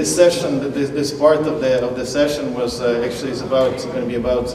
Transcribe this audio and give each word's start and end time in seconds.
this 0.00 0.16
session, 0.16 0.72
this, 0.72 0.88
this 0.88 1.12
part 1.12 1.40
of 1.40 1.60
the 1.60 1.84
of 1.86 1.94
the 1.94 2.06
session 2.06 2.54
was 2.54 2.80
uh, 2.80 3.04
actually 3.04 3.32
is 3.32 3.42
about 3.42 3.76
going 3.92 4.00
to 4.00 4.06
be 4.06 4.14
about 4.14 4.48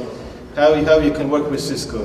how 0.55 0.73
how 0.85 0.97
you 0.97 1.11
can 1.11 1.29
work 1.29 1.51
with 1.51 1.59
Cisco, 1.59 2.01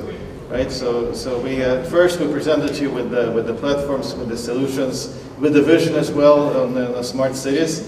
right? 0.51 0.71
So 0.71 1.11
so 1.13 1.39
we 1.39 1.63
uh, 1.63 1.81
first 1.85 2.19
we 2.19 2.27
presented 2.31 2.77
you 2.77 2.91
with 2.91 3.09
the 3.09 3.31
with 3.31 3.47
the 3.47 3.55
platforms, 3.55 4.13
with 4.13 4.29
the 4.29 4.37
solutions, 4.37 5.17
with 5.39 5.53
the 5.53 5.63
vision 5.63 5.95
as 5.95 6.11
well 6.11 6.55
on 6.61 6.75
the 6.75 7.01
smart 7.01 7.35
cities, 7.35 7.81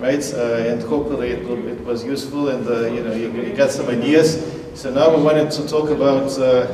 right? 0.00 0.24
Uh, 0.34 0.70
and 0.70 0.82
hopefully 0.82 1.28
it, 1.28 1.46
will, 1.46 1.62
it 1.68 1.80
was 1.84 2.04
useful 2.04 2.48
and 2.48 2.66
uh, 2.66 2.90
you 2.90 3.04
know 3.04 3.14
you, 3.14 3.30
you 3.30 3.54
got 3.54 3.70
some 3.70 3.88
ideas. 3.88 4.42
So 4.74 4.90
now 4.90 5.14
we 5.14 5.22
wanted 5.22 5.52
to 5.52 5.68
talk 5.68 5.88
about 5.90 6.36
uh, 6.36 6.66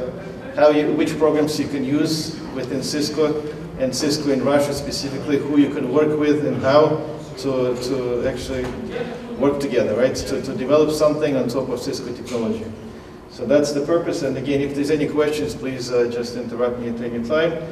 how 0.56 0.70
you, 0.70 0.90
which 0.94 1.18
programs 1.18 1.60
you 1.60 1.68
can 1.68 1.84
use 1.84 2.40
within 2.54 2.82
Cisco 2.82 3.44
and 3.78 3.94
Cisco 3.94 4.32
in 4.32 4.42
Russia 4.42 4.72
specifically, 4.72 5.36
who 5.36 5.58
you 5.58 5.68
can 5.68 5.92
work 5.92 6.18
with 6.18 6.46
and 6.46 6.56
how 6.62 7.12
to, 7.38 7.74
to 7.82 8.26
actually 8.28 8.64
work 9.38 9.60
together, 9.60 9.96
right? 9.96 10.14
To, 10.14 10.42
to 10.42 10.54
develop 10.54 10.90
something 10.90 11.36
on 11.36 11.48
top 11.48 11.68
of 11.68 11.80
Cisco 11.80 12.12
technology. 12.14 12.64
So 13.30 13.46
that's 13.46 13.72
the 13.72 13.80
purpose. 13.80 14.22
And 14.22 14.36
again, 14.36 14.60
if 14.60 14.74
there's 14.74 14.90
any 14.90 15.08
questions, 15.08 15.54
please 15.54 15.90
uh, 15.90 16.08
just 16.12 16.36
interrupt 16.36 16.78
me 16.78 16.90
at 16.90 17.00
any 17.00 17.26
time. 17.26 17.62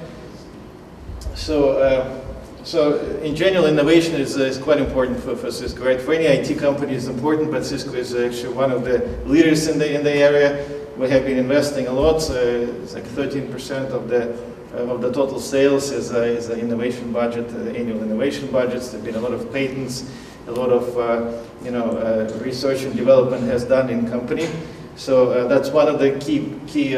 So, 1.35 1.79
uh, 1.79 2.21
so 2.65 2.99
in 3.23 3.37
general, 3.37 3.67
innovation 3.67 4.15
is, 4.15 4.39
uh, 4.39 4.43
is 4.43 4.59
quite 4.59 4.79
important 4.79 5.21
for, 5.21 5.37
for 5.37 5.51
Cisco, 5.51 5.85
right? 5.85 6.01
For 6.01 6.15
any 6.15 6.25
IT 6.25 6.59
company, 6.59 6.95
it's 6.95 7.07
important, 7.07 7.51
but 7.51 7.65
Cisco 7.65 7.93
is 7.93 8.15
actually 8.15 8.55
one 8.55 8.71
of 8.71 8.85
the 8.85 9.07
leaders 9.27 9.69
in 9.69 9.79
the 9.79 9.95
in 9.95 10.03
the 10.03 10.13
area. 10.13 10.67
We 10.97 11.09
have 11.11 11.25
been 11.25 11.39
investing 11.39 11.87
a 11.87 11.93
lot. 11.93 12.17
it's 12.17 12.95
like 12.95 13.05
13% 13.05 13.91
of 13.91 14.09
the 14.09 14.33
uh, 14.33 14.37
Um, 14.73 14.89
of 14.89 15.01
the 15.01 15.13
total 15.13 15.41
sales 15.41 15.91
is, 15.91 16.13
uh, 16.13 16.21
is 16.21 16.47
the 16.47 16.57
innovation 16.57 17.13
budget, 17.13 17.49
uh, 17.53 17.77
annual 17.77 18.05
innovation 18.05 18.47
budgets. 18.53 18.91
There've 18.91 19.05
been 19.05 19.17
a 19.17 19.21
lot 19.21 19.33
of 19.33 19.53
patents, 19.53 20.09
a 20.47 20.53
lot 20.53 20.71
of 20.71 20.97
uh, 20.97 21.43
you 21.65 21.73
know 21.73 21.91
uh, 21.99 22.39
research 22.39 22.83
and 22.83 22.95
development 22.95 23.43
has 23.45 23.65
done 23.65 23.91
in 23.91 24.09
company. 24.09 24.49
So 24.95 25.33
uh, 25.33 25.49
that's 25.49 25.71
one 25.71 25.89
of 25.89 25.99
the 25.99 26.13
key 26.21 26.55
key 26.69 26.95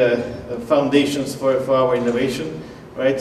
foundations 0.67 1.33
for, 1.33 1.59
for 1.61 1.75
our 1.75 1.95
innovation, 1.95 2.61
right? 2.95 3.17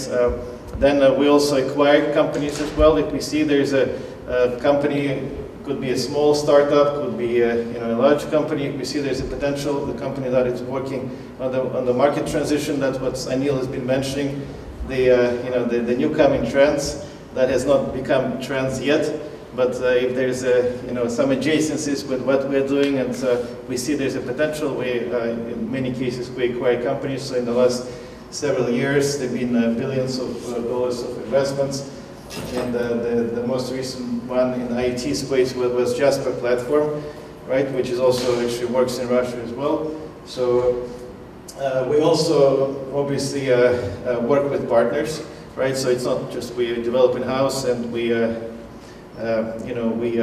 then 0.77 1.19
we 1.19 1.29
also 1.29 1.67
acquire 1.67 2.13
companies 2.13 2.61
as 2.61 2.71
well. 2.73 2.99
If 2.99 3.11
we 3.13 3.21
see 3.21 3.45
there's 3.45 3.73
a, 3.73 3.99
a 4.27 4.59
company 4.61 5.31
could 5.65 5.81
be 5.81 5.91
a 5.91 5.99
small 5.99 6.35
startup, 6.35 6.95
could 6.97 7.17
be 7.17 7.41
a, 7.41 7.65
you 7.73 7.79
know, 7.79 7.95
a 7.95 7.99
large 7.99 8.29
company. 8.31 8.71
We 8.71 8.85
see 8.85 9.01
there's 9.01 9.21
a 9.21 9.25
potential, 9.25 9.87
the 9.87 9.99
company 9.99 10.29
that 10.29 10.47
is 10.47 10.63
working 10.63 11.17
on 11.41 11.53
the, 11.53 11.63
on 11.77 11.85
the 11.87 11.95
market 11.95 12.27
transition, 12.27 12.81
that's 12.81 12.99
what 12.99 13.15
Anil 13.15 13.57
has 13.57 13.67
been 13.67 13.87
mentioning, 13.87 14.47
the, 14.89 15.11
uh, 15.11 15.45
you 15.45 15.51
know, 15.51 15.65
the, 15.65 15.81
the 15.81 15.95
new 15.95 16.15
coming 16.15 16.49
trends 16.51 17.07
that 17.35 17.49
has 17.49 17.65
not 17.65 17.95
become 17.95 18.41
trends 18.41 18.81
yet. 18.81 19.21
But 19.55 19.75
uh, 19.83 19.89
if 19.89 20.15
there's 20.15 20.45
a, 20.45 20.81
you 20.87 20.93
know, 20.93 21.09
some 21.09 21.31
adjacencies 21.31 22.09
with 22.09 22.23
what 22.23 22.49
we're 22.49 22.67
doing 22.67 22.99
and 22.99 23.15
uh, 23.23 23.45
we 23.69 23.77
see 23.77 23.95
there's 23.95 24.15
a 24.15 24.21
potential, 24.21 24.75
we, 24.75 25.13
uh, 25.13 25.25
in 25.27 25.71
many 25.71 25.93
cases 25.93 26.31
we 26.31 26.53
acquire 26.53 26.83
companies. 26.83 27.23
So 27.23 27.37
in 27.37 27.45
the 27.45 27.53
last 27.53 27.87
several 28.31 28.71
years, 28.71 29.19
there 29.19 29.29
have 29.29 29.39
been 29.39 29.55
uh, 29.55 29.75
billions 29.79 30.19
of 30.19 30.49
uh, 30.49 30.59
dollars 30.61 31.03
of 31.03 31.19
investments 31.19 32.02
and 32.37 32.75
uh, 32.75 32.89
the, 32.89 33.31
the 33.35 33.47
most 33.47 33.73
recent 33.73 34.23
one 34.25 34.55
in 34.55 34.77
IT 34.79 35.15
space 35.15 35.55
was, 35.55 35.73
was 35.73 35.97
Jasper 35.97 36.33
platform, 36.33 37.03
right, 37.47 37.71
which 37.73 37.91
is 37.91 38.01
also 38.01 38.41
actually 38.45 38.67
works 38.67 38.99
in 38.99 39.09
Russia 39.09 39.37
as 39.43 39.53
well. 39.53 39.95
So 40.25 40.89
uh, 41.59 41.87
we 41.91 42.01
also 42.01 42.91
obviously 42.95 43.53
uh, 43.53 43.59
uh 43.59 44.21
work 44.21 44.51
with 44.51 44.69
partners, 44.69 45.23
right? 45.57 45.77
So 45.77 45.91
it's 45.91 46.05
not 46.05 46.31
just 46.31 46.55
we 46.55 46.75
develop 46.77 47.17
in 47.17 47.23
house 47.23 47.65
and 47.65 47.93
we, 47.93 48.15
uh, 48.15 48.35
uh, 49.19 49.59
you 49.67 49.75
know, 49.75 49.89
we 49.89 50.21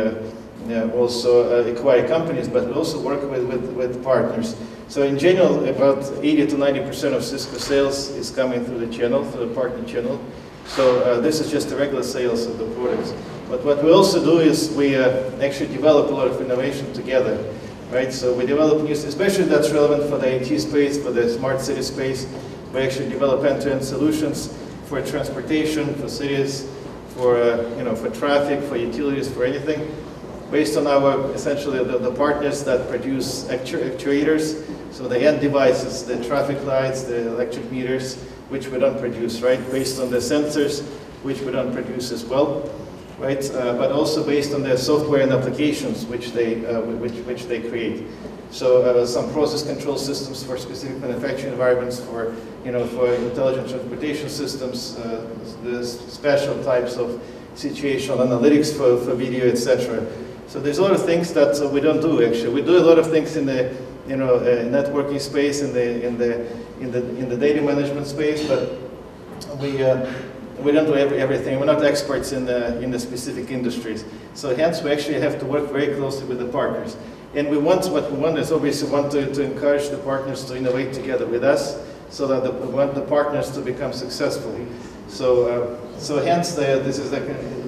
also 0.94 1.64
acquire 1.72 2.08
companies, 2.08 2.48
but 2.48 2.66
we 2.66 2.74
also 2.74 3.00
work 3.00 3.22
with, 3.30 3.46
with, 3.46 3.72
with 3.74 4.04
partners. 4.04 4.56
So 4.88 5.04
in 5.04 5.20
general, 5.20 5.70
about 5.70 6.04
80 6.24 6.48
to 6.48 6.58
90 6.58 6.80
percent 6.82 7.16
of 7.16 7.24
Cisco 7.24 7.58
sales 7.60 8.10
is 8.10 8.32
coming 8.32 8.66
through 8.66 8.80
the 8.80 8.92
channel, 8.92 9.24
through 9.24 9.50
the 9.50 9.54
partner 9.54 9.86
channel. 9.86 10.20
So 10.70 11.02
uh, 11.02 11.20
this 11.20 11.40
is 11.40 11.50
just 11.50 11.70
the 11.70 11.76
regular 11.76 12.04
sales 12.04 12.46
of 12.46 12.60
the 12.60 12.66
products. 12.76 13.14
But 13.50 13.66
what 13.66 13.84
we 13.84 13.92
also 13.92 14.24
do 14.24 14.38
is 14.38 14.70
we 14.72 14.96
uh, 14.96 15.32
actually 15.42 15.74
develop 15.74 16.12
a 16.12 16.14
lot 16.14 16.28
of 16.28 16.40
innovation 16.40 16.94
together, 16.94 17.44
right? 17.92 18.14
So 18.14 18.34
we 18.34 18.46
develop 18.46 18.84
new, 18.84 18.94
especially 18.94 19.46
that's 19.46 19.72
relevant 19.72 20.08
for 20.08 20.20
the 20.20 20.36
IT 20.36 20.60
space, 20.60 21.02
for 21.02 21.12
the 21.12 21.28
smart 21.28 21.60
city 21.60 21.82
space. 21.82 22.28
We 22.72 22.82
actually 22.82 23.10
develop 23.10 23.44
end-to-end 23.44 23.82
-end 23.82 23.84
solutions 23.84 24.50
for 24.86 25.02
transportation, 25.02 25.96
for 25.96 26.08
cities, 26.08 26.66
for 27.16 27.42
uh, 27.42 27.66
you 27.78 27.84
know, 27.84 27.96
for 27.96 28.10
traffic, 28.12 28.62
for 28.70 28.78
utilities, 28.78 29.28
for 29.28 29.44
anything, 29.44 29.82
based 30.52 30.78
on 30.78 30.86
our 30.86 31.34
essentially 31.34 31.84
the, 31.84 31.98
the 31.98 32.12
partners 32.12 32.64
that 32.64 32.88
produce 32.90 33.50
actu 33.50 33.78
actuators. 33.90 34.64
So 34.92 35.08
the 35.08 35.20
end 35.28 35.42
devices, 35.42 36.04
the 36.04 36.18
traffic 36.24 36.64
lights, 36.66 37.04
the 37.04 37.28
electric 37.34 37.72
meters, 37.72 38.18
which 38.50 38.68
we 38.68 38.80
don't 38.80 39.00
produce, 39.00 39.42
right? 39.42 39.60
Based 39.72 40.00
on 40.00 40.10
the 40.10 40.18
sensors, 40.18 40.84
which 41.24 41.40
we 41.42 41.52
don't 41.52 41.74
produce 41.74 42.12
as 42.12 42.26
well, 42.26 42.70
right? 43.20 43.44
Uh, 43.52 43.74
but 43.74 43.92
also 43.92 44.26
based 44.26 44.54
on 44.54 44.64
the 44.64 44.78
software 44.78 45.22
and 45.22 45.32
applications 45.32 46.06
which 46.06 46.32
they, 46.32 46.66
uh, 46.66 46.82
which, 46.82 47.14
which 47.26 47.46
they 47.46 47.62
create. 47.62 48.06
So 48.52 48.82
uh, 48.82 49.06
some 49.06 49.32
process 49.32 49.62
control 49.64 49.98
systems 49.98 50.44
for 50.44 50.58
specific 50.58 50.98
manufacturing 50.98 51.52
environments, 51.52 52.00
for 52.00 52.36
you 52.66 52.72
know, 52.72 52.86
for 52.88 53.14
intelligent 53.14 53.70
transportation 53.70 54.30
systems, 54.30 54.98
uh, 54.98 55.28
the 55.64 55.86
special 55.86 56.62
types 56.64 56.98
of 56.98 57.22
situational 57.54 58.18
analytics 58.26 58.76
for, 58.76 58.98
for 59.06 59.14
video, 59.14 59.48
etc. 59.48 60.06
So 60.48 60.60
there's 60.60 60.80
a 60.80 60.82
lot 60.82 60.94
of 60.94 61.06
things 61.06 61.32
that 61.34 61.62
uh, 61.62 61.70
we 61.70 61.80
don't 61.80 62.02
do 62.02 62.26
actually. 62.26 62.50
We 62.50 62.64
do 62.64 62.78
a 62.80 62.86
lot 62.86 62.98
of 62.98 63.12
things 63.12 63.36
in 63.36 63.46
the 63.46 63.76
you 64.10 64.18
know, 64.18 64.36
uh, 64.36 64.64
networking 64.66 65.22
space, 65.22 65.62
in 65.62 65.72
the, 65.72 66.06
in, 66.06 66.18
the, 66.18 66.46
in, 66.82 66.92
the, 66.92 67.00
in 67.18 67.30
the 67.30 67.38
data 67.38 67.62
management 67.62 68.08
space, 68.08 68.46
but 68.48 68.80
we, 69.60 69.84
uh, 69.84 70.12
we 70.60 70.72
don't 70.72 70.86
do 70.86 70.96
every, 70.96 71.22
everything. 71.22 71.60
We're 71.60 71.68
not 71.68 71.84
experts 71.84 72.32
in 72.32 72.46
the, 72.46 72.82
in 72.82 72.90
the 72.90 73.00
specific 73.00 73.52
industries. 73.52 74.04
So 74.34 74.56
hence 74.56 74.82
we 74.82 74.92
actually 74.92 75.20
have 75.22 75.40
to 75.40 75.46
work 75.46 75.70
very 75.72 75.96
closely 75.96 76.26
with 76.26 76.40
the 76.40 76.48
partners. 76.48 76.98
And 77.36 77.50
we 77.50 77.60
want, 77.60 77.88
what 77.90 78.12
we 78.12 78.18
want 78.18 78.40
is 78.40 78.52
obviously 78.52 78.90
want 78.90 79.12
to, 79.12 79.32
to 79.32 79.44
encourage 79.44 79.90
the 79.90 80.00
partners 80.00 80.44
to 80.46 80.58
innovate 80.58 80.94
together 80.94 81.28
with 81.28 81.44
us 81.44 81.80
so 82.10 82.26
that 82.28 82.44
the, 82.44 82.52
we 82.52 82.74
want 82.74 82.96
the 82.96 83.02
partners 83.02 83.52
to 83.52 83.62
become 83.62 83.94
successful. 83.94 84.58
So, 85.08 85.78
uh, 85.94 86.00
so 86.00 86.18
hence 86.18 86.56
the, 86.56 86.82
this 86.84 86.98
is 86.98 87.14
a 87.14 87.22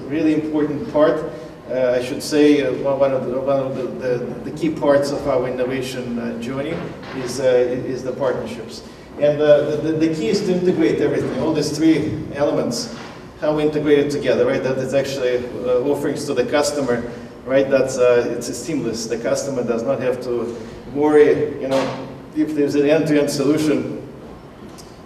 really 0.08 0.34
important 0.34 0.92
part. 0.92 1.31
Uh, 1.72 1.96
I 1.98 2.04
should 2.04 2.22
say 2.22 2.60
uh, 2.60 2.70
one 2.82 3.12
of, 3.12 3.24
the, 3.24 3.40
one 3.40 3.58
of 3.58 3.74
the, 3.74 3.84
the, 3.84 4.50
the, 4.50 4.50
key 4.50 4.68
parts 4.68 5.10
of 5.10 5.26
our 5.26 5.48
innovation 5.48 6.18
uh, 6.18 6.38
journey 6.38 6.76
is, 7.16 7.40
is 7.40 8.02
the 8.04 8.12
partnerships. 8.12 8.86
And 9.18 9.40
the, 9.40 9.96
the, 9.98 10.14
key 10.14 10.28
is 10.28 10.42
to 10.42 10.52
integrate 10.52 11.00
everything, 11.00 11.40
all 11.40 11.54
these 11.54 11.74
three 11.74 12.26
elements, 12.34 12.94
how 13.40 13.56
we 13.56 13.62
integrate 13.62 14.00
it 14.00 14.10
together, 14.10 14.44
right? 14.44 14.62
That 14.62 14.76
is 14.76 14.92
actually 14.92 15.46
offerings 15.90 16.26
to 16.26 16.34
the 16.34 16.44
customer, 16.44 17.10
right? 17.46 17.70
That's 17.70 17.96
it's 17.96 18.54
seamless. 18.54 19.06
The 19.06 19.16
customer 19.16 19.64
does 19.64 19.82
not 19.82 19.98
have 20.00 20.22
to 20.24 20.54
worry, 20.92 21.58
you 21.58 21.68
know, 21.68 22.06
if 22.36 22.54
there's 22.54 22.74
an 22.74 22.86
end-to-end 22.86 23.28
-end 23.28 23.30
solution 23.30 24.02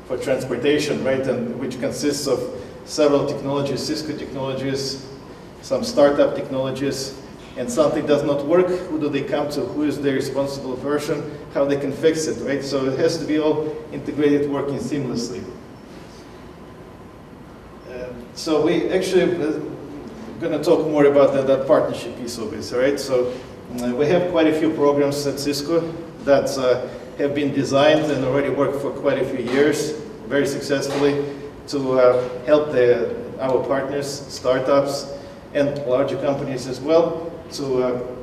for 0.09 0.19
transportation, 0.19 1.05
right, 1.05 1.29
and 1.29 1.61
which 1.61 1.79
consists 1.79 2.27
of 2.27 2.41
several 2.87 3.25
technologies, 3.25 3.87
Cisco 3.87 4.17
technologies, 4.17 5.07
some 5.67 5.83
startup 5.83 6.37
technologies, 6.37 7.21
and 7.57 7.69
something 7.69 8.07
does 8.07 8.23
not 8.23 8.47
work, 8.47 8.69
who 8.69 9.01
do 9.01 9.09
they 9.09 9.23
come 9.23 9.51
to? 9.51 9.63
Who 9.63 9.83
is 9.83 10.01
the 10.01 10.13
responsible 10.13 10.77
person? 10.77 11.37
How 11.55 11.65
they 11.65 11.77
can 11.77 11.91
fix 11.91 12.29
it, 12.29 12.41
right? 12.47 12.63
So 12.63 12.87
it 12.87 12.97
has 13.01 13.19
to 13.19 13.25
be 13.25 13.41
all 13.41 13.77
integrated, 13.91 14.49
working 14.49 14.79
seamlessly. 14.79 15.43
Uh, 17.91 18.13
so 18.37 18.65
we 18.65 18.89
actually 18.91 19.25
uh, 19.43 19.59
going 20.39 20.53
to 20.53 20.63
talk 20.63 20.87
more 20.87 21.07
about 21.07 21.33
that, 21.33 21.49
that, 21.49 21.67
partnership 21.67 22.17
piece 22.17 22.39
of 22.39 22.53
it, 22.53 22.77
right? 22.77 23.01
So 23.01 23.35
uh, 23.83 23.93
we 23.93 24.07
have 24.07 24.31
quite 24.31 24.47
a 24.47 24.57
few 24.57 24.73
programs 24.73 25.27
at 25.27 25.41
Cisco 25.41 25.81
that 26.23 26.57
uh, 26.59 26.87
have 27.19 27.35
been 27.35 27.53
designed 27.53 28.09
and 28.13 28.25
already 28.25 28.51
work 28.51 28.81
for 28.81 28.93
quite 28.93 29.19
a 29.19 29.25
few 29.25 29.45
years, 29.53 29.99
very 30.29 30.47
successfully, 30.47 31.25
to 31.67 31.99
uh, 31.99 32.45
help 32.45 32.71
the, 32.71 33.17
our 33.41 33.67
partners, 33.67 34.09
startups, 34.29 35.16
and 35.55 35.79
larger 35.87 36.17
companies 36.21 36.67
as 36.67 36.81
well 36.81 37.33
to 37.53 37.83
uh, 37.83 38.17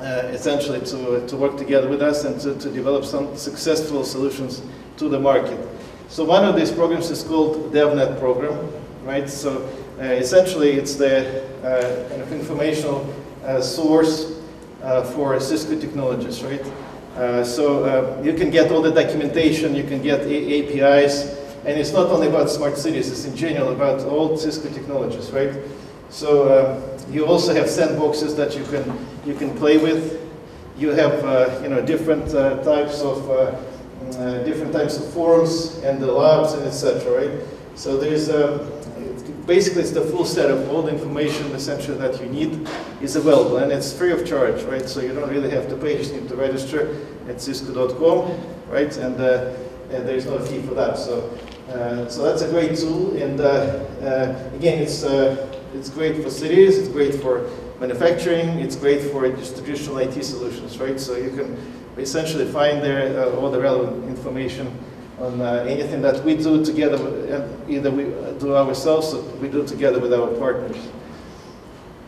uh, 0.00 0.28
essentially 0.32 0.80
to, 0.80 1.26
to 1.26 1.36
work 1.36 1.56
together 1.56 1.88
with 1.88 2.00
us 2.02 2.24
and 2.24 2.40
to, 2.40 2.54
to 2.58 2.70
develop 2.70 3.04
some 3.04 3.36
successful 3.36 4.04
solutions 4.04 4.62
to 4.96 5.08
the 5.08 5.18
market. 5.18 5.58
So 6.08 6.24
one 6.24 6.44
of 6.44 6.56
these 6.56 6.70
programs 6.70 7.10
is 7.10 7.22
called 7.22 7.72
DevNet 7.72 8.18
program, 8.18 8.72
right? 9.04 9.28
So 9.28 9.68
uh, 9.98 10.04
essentially 10.04 10.72
it's 10.72 10.94
the 10.94 11.44
uh, 11.62 12.08
kind 12.08 12.22
of 12.22 12.32
informational 12.32 13.14
uh, 13.44 13.60
source 13.60 14.40
uh, 14.82 15.04
for 15.04 15.38
Cisco 15.38 15.78
technologies, 15.78 16.42
right? 16.42 16.64
so 17.44 18.20
you 18.24 18.32
can 18.32 18.50
get 18.50 18.72
all 18.72 18.80
the 18.80 18.90
documentation, 18.90 19.74
you 19.76 19.84
can 19.84 20.02
get 20.02 20.20
APIs, 20.22 21.36
and 21.66 21.78
it's 21.78 21.92
not 21.92 22.06
only 22.06 22.26
about 22.26 22.48
smart 22.48 22.78
cities, 22.78 23.10
it's 23.10 23.26
in 23.26 23.36
general 23.36 23.72
about 23.72 24.00
all 24.00 24.36
Cisco 24.36 24.70
technologies, 24.70 25.30
right? 25.30 25.52
So, 26.12 26.48
uh, 26.48 26.92
you 27.10 27.24
also 27.26 27.54
have 27.54 27.66
sandboxes 27.66 28.36
that 28.36 28.54
you 28.54 28.64
can 28.64 28.84
you 29.24 29.34
can 29.34 29.56
play 29.56 29.78
with. 29.78 30.20
You 30.76 30.90
have 30.90 31.24
uh, 31.24 31.58
you 31.62 31.70
know 31.70 31.80
different 31.80 32.34
uh, 32.34 32.62
types 32.62 33.00
of 33.00 33.30
uh, 33.30 33.34
uh, 34.18 34.44
different 34.44 34.74
types 34.74 34.98
of 34.98 35.10
forums 35.14 35.78
and 35.84 36.02
the 36.02 36.12
labs 36.12 36.52
and 36.52 36.66
etc. 36.66 37.28
Right? 37.28 37.46
So 37.76 37.96
there's 37.96 38.28
basically 39.46 39.82
it's 39.82 39.90
the 39.90 40.02
full 40.02 40.26
set 40.26 40.50
of 40.50 40.68
all 40.70 40.82
the 40.82 40.92
information 40.92 41.46
essentially 41.52 41.96
that 41.98 42.20
you 42.20 42.26
need 42.26 42.68
is 43.00 43.16
available 43.16 43.56
and 43.56 43.72
it's 43.72 43.90
free 43.92 44.12
of 44.12 44.26
charge, 44.26 44.62
right? 44.64 44.86
So 44.86 45.00
you 45.00 45.14
don't 45.14 45.30
really 45.30 45.50
have 45.50 45.68
to 45.70 45.76
pay, 45.76 45.92
you 45.92 45.98
just 45.98 46.12
need 46.12 46.28
to 46.28 46.36
register 46.36 46.94
at 47.28 47.40
cisco.com, 47.40 48.38
right? 48.68 48.96
And, 48.98 49.20
uh, 49.20 49.52
and 49.90 50.06
there's 50.06 50.26
no 50.26 50.38
fee 50.38 50.62
for 50.62 50.74
that. 50.74 50.96
So, 50.96 51.28
uh, 51.70 52.08
so 52.08 52.22
that's 52.22 52.42
a 52.42 52.50
great 52.50 52.78
tool 52.78 53.16
and 53.16 53.40
again, 54.54 54.80
it's, 54.82 55.02
it's 55.74 55.90
great 55.90 56.22
for 56.22 56.30
cities, 56.30 56.78
it's 56.78 56.88
great 56.88 57.14
for 57.14 57.48
manufacturing, 57.80 58.48
it's 58.60 58.76
great 58.76 59.10
for 59.10 59.28
just 59.30 59.56
traditional 59.56 59.98
IT 59.98 60.22
solutions, 60.24 60.78
right? 60.78 60.98
So 61.00 61.16
you 61.16 61.30
can 61.30 61.56
essentially 61.98 62.46
find 62.50 62.82
there 62.82 63.18
uh, 63.18 63.36
all 63.36 63.50
the 63.50 63.60
relevant 63.60 64.04
information 64.08 64.78
on 65.18 65.40
uh, 65.40 65.64
anything 65.68 66.02
that 66.02 66.24
we 66.24 66.36
do 66.36 66.64
together, 66.64 66.96
uh, 66.96 67.70
either 67.70 67.90
we 67.90 68.04
do 68.38 68.56
ourselves 68.56 69.14
or 69.14 69.22
we 69.40 69.48
do 69.48 69.66
together 69.66 69.98
with 70.00 70.12
our 70.12 70.28
partners. 70.38 70.76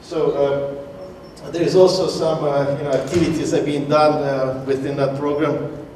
So 0.02 0.30
uh, 0.32 1.50
there 1.50 1.62
is 1.62 1.76
also 1.76 2.08
some 2.08 2.44
uh, 2.44 2.76
you 2.78 2.84
know, 2.84 2.92
activities 2.92 3.50
that 3.50 3.62
are 3.62 3.64
being 3.64 3.88
done 3.88 4.22
uh, 4.22 4.64
within 4.66 4.96
that 4.96 5.18
program. 5.18 5.86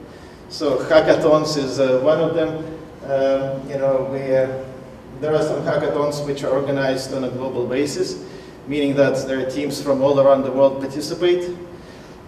So 0.48 0.78
hackathons 0.78 1.56
is 1.56 1.80
uh, 1.80 2.00
one 2.00 2.20
of 2.20 2.34
them. 2.34 2.64
Um, 3.04 3.68
you 3.68 3.78
know, 3.78 4.08
we, 4.12 4.67
there 5.20 5.34
are 5.34 5.42
some 5.42 5.62
hackathons 5.62 6.24
which 6.24 6.44
are 6.44 6.50
organized 6.50 7.12
on 7.14 7.24
a 7.24 7.30
global 7.30 7.66
basis, 7.66 8.24
meaning 8.66 8.94
that 8.94 9.26
there 9.26 9.44
are 9.44 9.50
teams 9.50 9.82
from 9.82 10.02
all 10.02 10.20
around 10.20 10.42
the 10.42 10.52
world 10.52 10.80
participate. 10.80 11.56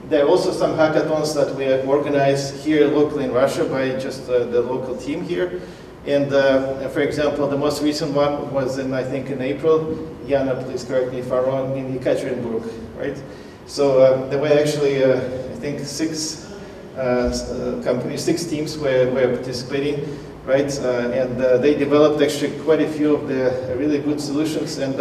There 0.08 0.24
are 0.24 0.28
also 0.28 0.50
some 0.52 0.72
hackathons 0.72 1.34
that 1.34 1.54
we 1.54 1.70
organize 1.88 2.64
here 2.64 2.88
locally 2.88 3.24
in 3.24 3.32
Russia 3.32 3.64
by 3.64 3.90
just 3.98 4.28
uh, 4.28 4.44
the 4.44 4.60
local 4.60 4.96
team 4.96 5.22
here. 5.22 5.60
And 6.06 6.32
uh, 6.32 6.88
for 6.88 7.00
example, 7.00 7.46
the 7.46 7.58
most 7.58 7.82
recent 7.82 8.12
one 8.14 8.52
was 8.52 8.78
in, 8.78 8.94
I 8.94 9.04
think, 9.04 9.28
in 9.30 9.40
April. 9.40 10.08
Yana, 10.24 10.64
please 10.64 10.82
correct 10.82 11.12
me 11.12 11.18
if 11.18 11.30
I'm 11.30 11.44
wrong, 11.44 11.76
in 11.76 11.98
Ekaterinburg, 11.98 12.68
right? 12.96 13.22
So 13.66 14.02
um, 14.02 14.30
there 14.30 14.40
were 14.40 14.48
actually, 14.48 15.04
uh, 15.04 15.16
I 15.16 15.56
think, 15.60 15.80
six 15.80 16.50
uh, 16.96 17.00
uh, 17.00 17.84
companies, 17.84 18.24
six 18.24 18.44
teams 18.44 18.76
were, 18.78 19.10
were 19.12 19.36
participating, 19.36 20.18
right? 20.50 20.78
Uh, 20.80 21.20
and 21.20 21.62
they 21.62 21.74
developed 21.74 22.20
actually 22.20 22.58
quite 22.60 22.80
a 22.80 22.88
few 22.88 23.14
of 23.14 23.28
the 23.28 23.74
really 23.78 24.00
good 24.00 24.20
solutions. 24.20 24.78
And 24.78 24.94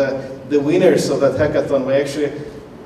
the 0.53 0.59
winners 0.59 1.09
of 1.09 1.19
that 1.21 1.35
hackathon 1.41 1.85
were 1.85 1.93
actually 1.93 2.31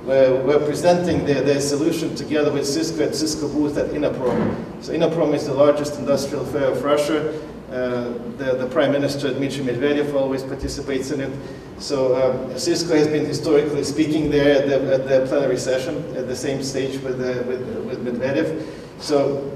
we're 0.05 0.65
presenting 0.65 1.25
their, 1.25 1.41
their 1.41 1.61
solution 1.61 2.13
together 2.15 2.51
with 2.51 2.65
Cisco 2.65 3.05
at 3.05 3.15
Cisco 3.15 3.47
booth 3.47 3.77
at 3.77 3.87
Innoprom. 3.91 4.83
So 4.83 4.91
Innoprom 4.91 5.33
is 5.33 5.45
the 5.45 5.53
largest 5.53 5.97
industrial 5.97 6.45
fair 6.45 6.71
of 6.71 6.83
Russia. 6.83 7.39
Uh, 7.71 8.13
the, 8.37 8.55
the 8.59 8.67
Prime 8.67 8.91
Minister 8.91 9.33
Dmitry 9.33 9.63
Medvedev 9.63 10.13
always 10.13 10.43
participates 10.43 11.11
in 11.11 11.21
it. 11.21 11.31
So 11.79 11.97
um, 12.21 12.57
Cisco 12.57 12.95
has 12.95 13.07
been 13.07 13.25
historically 13.25 13.83
speaking 13.83 14.29
there 14.29 14.61
at 14.61 14.67
the, 14.67 14.93
at 14.93 15.07
the, 15.07 15.25
plenary 15.25 15.57
session 15.57 15.95
at 16.15 16.27
the 16.27 16.35
same 16.35 16.61
stage 16.61 17.01
with, 17.01 17.19
uh, 17.21 17.47
with, 17.47 17.61
with 17.85 18.05
Medvedev. 18.05 18.61
So 18.99 19.49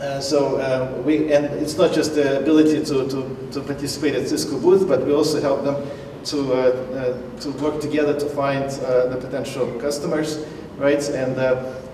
uh, 0.00 0.18
so 0.18 0.56
uh, 0.56 1.02
we, 1.02 1.30
and 1.30 1.44
it's 1.44 1.76
not 1.76 1.92
just 1.92 2.14
the 2.14 2.40
ability 2.40 2.82
to, 2.84 3.06
to, 3.08 3.48
to 3.52 3.60
participate 3.60 4.14
at 4.14 4.26
Cisco 4.26 4.58
booth, 4.58 4.88
but 4.88 5.04
we 5.04 5.12
also 5.12 5.40
help 5.42 5.62
them 5.62 5.76
to, 6.24 6.52
uh, 6.52 6.56
uh, 6.56 7.40
to 7.40 7.50
work 7.62 7.80
together 7.80 8.18
to 8.18 8.26
find 8.26 8.64
uh, 8.64 9.06
the 9.08 9.16
potential 9.16 9.66
customers, 9.78 10.46
right? 10.78 11.06
And 11.10 11.38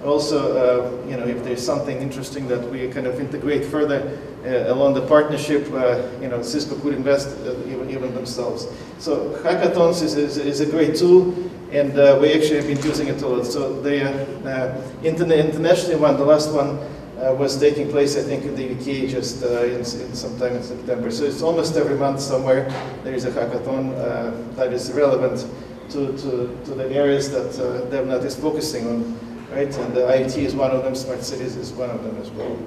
also, 0.05 1.05
you 1.09 1.17
know, 1.17 1.27
if 1.27 1.43
there's 1.43 1.65
something 1.65 2.01
interesting 2.01 2.47
that 2.47 2.71
we 2.71 2.87
kind 2.89 3.09
of 3.09 3.19
integrate 3.19 3.65
further 3.65 4.19
along 4.69 4.95
the 4.95 5.05
partnership, 5.05 5.67
you 6.21 6.29
know, 6.29 6.43
Cisco 6.43 6.77
could 6.77 6.95
invest 6.95 7.37
even, 7.67 7.91
even 7.91 8.15
themselves. 8.15 8.69
So 9.01 9.31
hackathons 9.43 10.03
is, 10.03 10.15
is, 10.15 10.37
is 10.37 10.61
a 10.61 10.67
great 10.67 10.95
tool 10.95 11.35
and 11.73 11.93
we 12.21 12.33
actually 12.33 12.57
have 12.57 12.69
been 12.69 12.83
using 12.85 13.09
it 13.09 13.21
a 13.23 13.27
lot. 13.27 13.47
So 13.47 13.81
the 13.81 13.99
interna 15.03 15.45
internationally 15.45 15.97
one, 15.97 16.17
the 16.17 16.25
last 16.25 16.53
one 16.53 16.79
was 17.31 17.59
taking 17.59 17.91
place, 17.91 18.17
I 18.17 18.23
think, 18.23 18.45
in 18.45 18.55
the 18.55 18.73
UK 18.73 19.09
just 19.09 19.43
uh, 19.43 19.65
in, 19.65 19.81
in 19.81 20.15
sometime 20.15 20.57
in 20.57 20.63
September. 20.63 21.11
So 21.11 21.25
it's 21.25 21.43
almost 21.43 21.77
every 21.77 21.97
month 21.97 22.21
somewhere 22.21 22.69
there 23.05 23.15
is 23.15 23.25
a 23.25 23.31
hackathon 23.31 23.95
uh, 23.95 24.55
that 24.57 24.73
is 24.73 24.93
relevant 24.93 25.47
to, 25.91 26.13
to, 26.19 26.59
to 26.65 26.75
the 26.75 26.91
areas 26.91 27.31
that 27.31 27.51
uh, 27.59 27.87
DevNet 27.87 28.25
is 28.25 28.37
focusing 28.37 28.87
on, 28.89 29.19
right? 29.51 29.75
And 29.79 29.95
the 29.95 30.01
IoT 30.01 30.39
is 30.39 30.55
one 30.55 30.71
of 30.71 30.83
them, 30.83 30.95
smart 30.95 31.23
cities 31.23 31.57
is 31.57 31.73
one 31.73 31.91
of 31.91 32.03
them 32.03 32.17
as 32.19 32.31
well. 32.31 32.59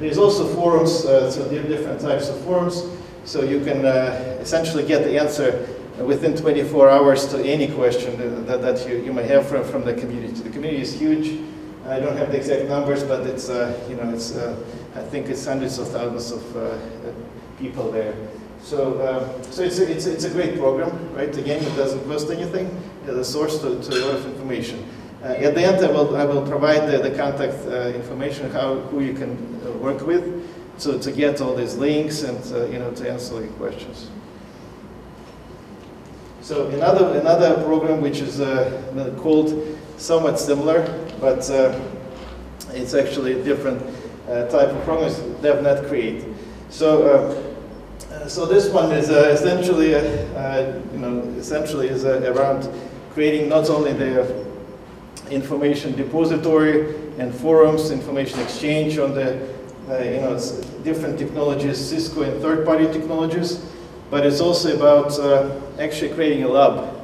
There's 0.00 0.18
also 0.18 0.46
forums, 0.54 1.04
uh, 1.04 1.30
so 1.30 1.44
there 1.48 1.64
are 1.64 1.68
different 1.68 2.00
types 2.00 2.28
of 2.28 2.38
forums, 2.42 2.84
so 3.24 3.42
you 3.42 3.64
can 3.64 3.84
uh, 3.84 4.38
essentially 4.40 4.86
get 4.86 5.04
the 5.04 5.18
answer 5.18 5.68
within 6.04 6.36
24 6.36 6.88
hours 6.88 7.26
to 7.26 7.42
any 7.44 7.68
question 7.68 8.16
that, 8.46 8.62
that 8.62 8.88
you, 8.88 8.98
you 9.02 9.12
may 9.12 9.24
have 9.24 9.48
from, 9.48 9.64
from 9.64 9.84
the 9.84 9.94
community. 9.94 10.42
The 10.42 10.50
community 10.50 10.82
is 10.82 10.98
huge. 10.98 11.40
I 11.86 12.00
don't 12.00 12.16
have 12.16 12.30
the 12.30 12.36
exact 12.36 12.68
numbers, 12.68 13.02
but 13.04 13.26
it's, 13.26 13.48
uh, 13.48 13.78
you 13.88 13.96
know, 13.96 14.10
it's, 14.12 14.34
uh, 14.34 14.56
I 14.94 15.00
think 15.00 15.28
it's 15.28 15.46
hundreds 15.46 15.78
of 15.78 15.88
thousands 15.88 16.30
of 16.32 16.56
uh, 16.56 16.78
people 17.58 17.90
there. 17.90 18.14
So, 18.62 19.00
um, 19.06 19.42
so 19.44 19.62
it's, 19.62 19.78
a, 19.78 19.90
it's, 19.90 20.06
a, 20.06 20.12
it's 20.12 20.24
a 20.24 20.30
great 20.30 20.58
program, 20.58 21.14
right? 21.14 21.34
Again, 21.36 21.62
it 21.62 21.76
doesn't 21.76 22.04
cost 22.06 22.30
anything. 22.30 22.68
It's 23.06 23.16
a 23.16 23.24
source 23.24 23.60
to, 23.60 23.80
to 23.80 23.96
a 23.96 24.00
lot 24.04 24.14
of 24.16 24.26
information. 24.26 24.86
Uh, 25.22 25.28
at 25.28 25.54
the 25.54 25.62
end, 25.62 25.84
I 25.84 25.90
will, 25.90 26.16
I 26.16 26.24
will 26.24 26.46
provide 26.46 26.90
the, 26.90 26.98
the 26.98 27.16
contact 27.16 27.66
uh, 27.66 27.88
information, 27.94 28.50
how, 28.50 28.74
who 28.74 29.00
you 29.00 29.14
can 29.14 29.60
uh, 29.64 29.70
work 29.78 30.06
with, 30.06 30.46
to, 30.80 30.98
to 30.98 31.12
get 31.12 31.40
all 31.40 31.54
these 31.54 31.76
links 31.76 32.22
and, 32.22 32.72
you 32.72 32.78
know, 32.78 32.90
to 32.92 33.10
answer 33.10 33.40
your 33.40 33.52
questions. 33.52 34.10
So 36.40 36.68
another, 36.68 37.18
another 37.18 37.62
program 37.64 38.00
which 38.00 38.20
is 38.20 38.38
called 39.20 39.78
somewhat 39.96 40.38
similar, 40.38 40.86
but 41.20 41.48
uh, 41.50 41.78
it's 42.70 42.94
actually 42.94 43.40
a 43.40 43.44
different 43.44 43.82
uh, 44.28 44.46
type 44.48 44.70
of 44.70 44.82
program, 44.84 45.08
it's 45.08 45.18
DevNet 45.42 45.88
Create. 45.88 46.24
So, 46.70 47.42
uh, 48.10 48.28
so 48.28 48.46
this 48.46 48.68
one 48.68 48.92
is 48.92 49.10
uh, 49.10 49.30
essentially, 49.32 49.94
uh, 49.94 49.98
uh, 49.98 50.80
you 50.92 50.98
know, 50.98 51.20
essentially 51.38 51.88
is 51.88 52.04
around 52.04 52.68
creating 53.14 53.48
not 53.48 53.70
only 53.70 53.92
the 53.92 54.46
information 55.30 55.96
depository 55.96 56.94
and 57.18 57.34
forums, 57.34 57.90
information 57.90 58.40
exchange 58.40 58.98
on 58.98 59.14
the, 59.14 59.34
you 59.88 60.20
know, 60.20 60.38
different 60.84 61.18
technologies, 61.18 61.78
Cisco 61.78 62.22
and 62.22 62.40
third-party 62.40 62.86
technologies, 62.92 63.64
but 64.10 64.24
it's 64.24 64.40
also 64.40 64.76
about 64.76 65.18
actually 65.80 66.10
creating 66.10 66.44
a 66.44 66.48
lab 66.48 66.98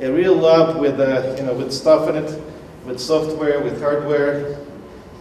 a 0.00 0.10
real 0.10 0.34
lab 0.34 0.76
with, 0.80 0.98
uh, 0.98 1.34
you 1.36 1.42
know, 1.44 1.54
with 1.54 1.72
stuff 1.72 2.08
in 2.08 2.16
it, 2.16 2.42
with 2.86 3.00
software, 3.00 3.60
with 3.60 3.80
hardware, 3.80 4.58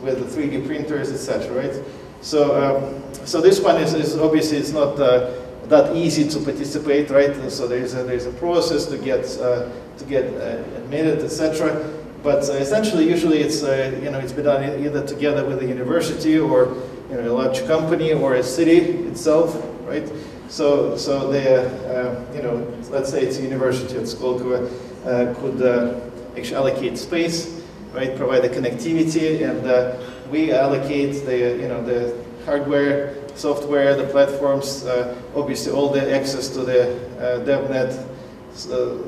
with 0.01 0.19
the 0.19 0.41
3D 0.41 0.65
printers, 0.67 1.11
etc. 1.11 1.67
Right? 1.67 1.83
So, 2.21 2.55
um, 2.55 3.25
so 3.25 3.41
this 3.41 3.59
one 3.59 3.81
is, 3.81 3.93
is 3.93 4.17
obviously 4.17 4.57
it's 4.57 4.71
not 4.71 4.99
uh, 4.99 5.31
that 5.67 5.95
easy 5.95 6.27
to 6.29 6.39
participate, 6.39 7.09
right? 7.09 7.35
So 7.51 7.67
there's 7.67 7.93
a, 7.93 8.03
there's 8.03 8.25
a 8.25 8.31
process 8.31 8.85
to 8.87 8.97
get 8.97 9.25
uh, 9.39 9.69
to 9.97 10.05
get 10.05 10.25
uh, 10.33 10.63
admitted, 10.77 11.19
etc. 11.19 11.89
But 12.21 12.49
uh, 12.49 12.53
essentially, 12.53 13.07
usually 13.07 13.39
it's 13.39 13.63
uh, 13.63 13.97
you 14.01 14.09
know 14.11 14.19
it's 14.19 14.33
been 14.33 14.45
done 14.45 14.83
either 14.83 15.05
together 15.05 15.45
with 15.45 15.61
a 15.61 15.65
university 15.65 16.37
or 16.37 16.75
you 17.09 17.15
know 17.15 17.31
a 17.31 17.33
large 17.33 17.65
company 17.65 18.13
or 18.13 18.35
a 18.35 18.43
city 18.43 18.79
itself, 19.07 19.55
right? 19.85 20.09
So, 20.53 20.95
so 20.97 21.31
they, 21.31 21.55
uh, 21.55 22.13
you 22.31 22.43
know, 22.43 22.67
let's 22.91 23.09
say 23.09 23.23
it's 23.23 23.39
a 23.39 23.41
university 23.41 23.97
at 23.97 24.03
Skolkovo, 24.03 24.69
uh, 25.03 25.33
could 25.39 25.59
uh, 25.59 25.99
actually 26.37 26.55
allocate 26.55 26.97
space, 26.97 27.63
right, 27.93 28.15
provide 28.15 28.43
the 28.43 28.49
connectivity, 28.49 29.47
and 29.47 29.65
uh, 29.65 29.95
we 30.29 30.51
allocate 30.51 31.25
the, 31.25 31.37
you 31.61 31.67
know, 31.67 31.83
the 31.83 32.15
hardware, 32.45 33.15
software, 33.35 33.95
the 33.95 34.05
platforms, 34.05 34.85
uh, 34.85 35.15
obviously 35.35 35.71
all 35.71 35.89
the 35.89 36.13
access 36.13 36.49
to 36.49 36.61
the 36.61 36.95
uh, 37.17 37.43
DevNet 37.45 38.09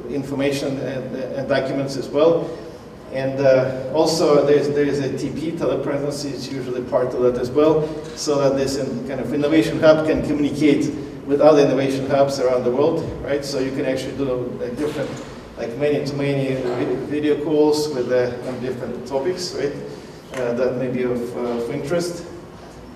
information 0.09 0.79
and, 0.79 1.15
and, 1.15 1.47
documents 1.47 1.97
as 1.97 2.07
well. 2.09 2.49
And 3.13 3.39
uh, 3.39 3.91
also 3.93 4.45
there's, 4.45 4.69
there's 4.69 4.99
a 4.99 5.09
TP, 5.09 5.57
telepresence 5.57 6.25
is 6.25 6.51
usually 6.51 6.81
part 6.81 7.13
of 7.13 7.21
that 7.21 7.37
as 7.37 7.51
well, 7.51 7.87
so 8.15 8.37
that 8.39 8.57
this 8.57 8.77
kind 9.07 9.19
of 9.19 9.33
innovation 9.33 9.79
hub 9.79 10.07
can 10.07 10.21
communicate 10.23 10.93
with 11.25 11.41
other 11.41 11.61
innovation 11.61 12.09
hubs 12.09 12.39
around 12.39 12.63
the 12.63 12.71
world, 12.71 13.03
right? 13.23 13.45
So 13.45 13.59
you 13.59 13.71
can 13.71 13.85
actually 13.85 14.17
do 14.17 14.49
different, 14.75 15.09
like 15.57 15.75
many-to-many 15.77 16.55
video 17.07 17.43
calls 17.43 17.87
with 17.89 18.11
uh, 18.11 18.47
on 18.47 18.59
different 18.61 19.07
topics, 19.07 19.53
right? 19.55 19.71
Uh, 20.33 20.53
that 20.53 20.75
may 20.75 20.89
be 20.89 21.03
of, 21.03 21.37
uh, 21.37 21.39
of 21.39 21.71
interest. 21.71 22.25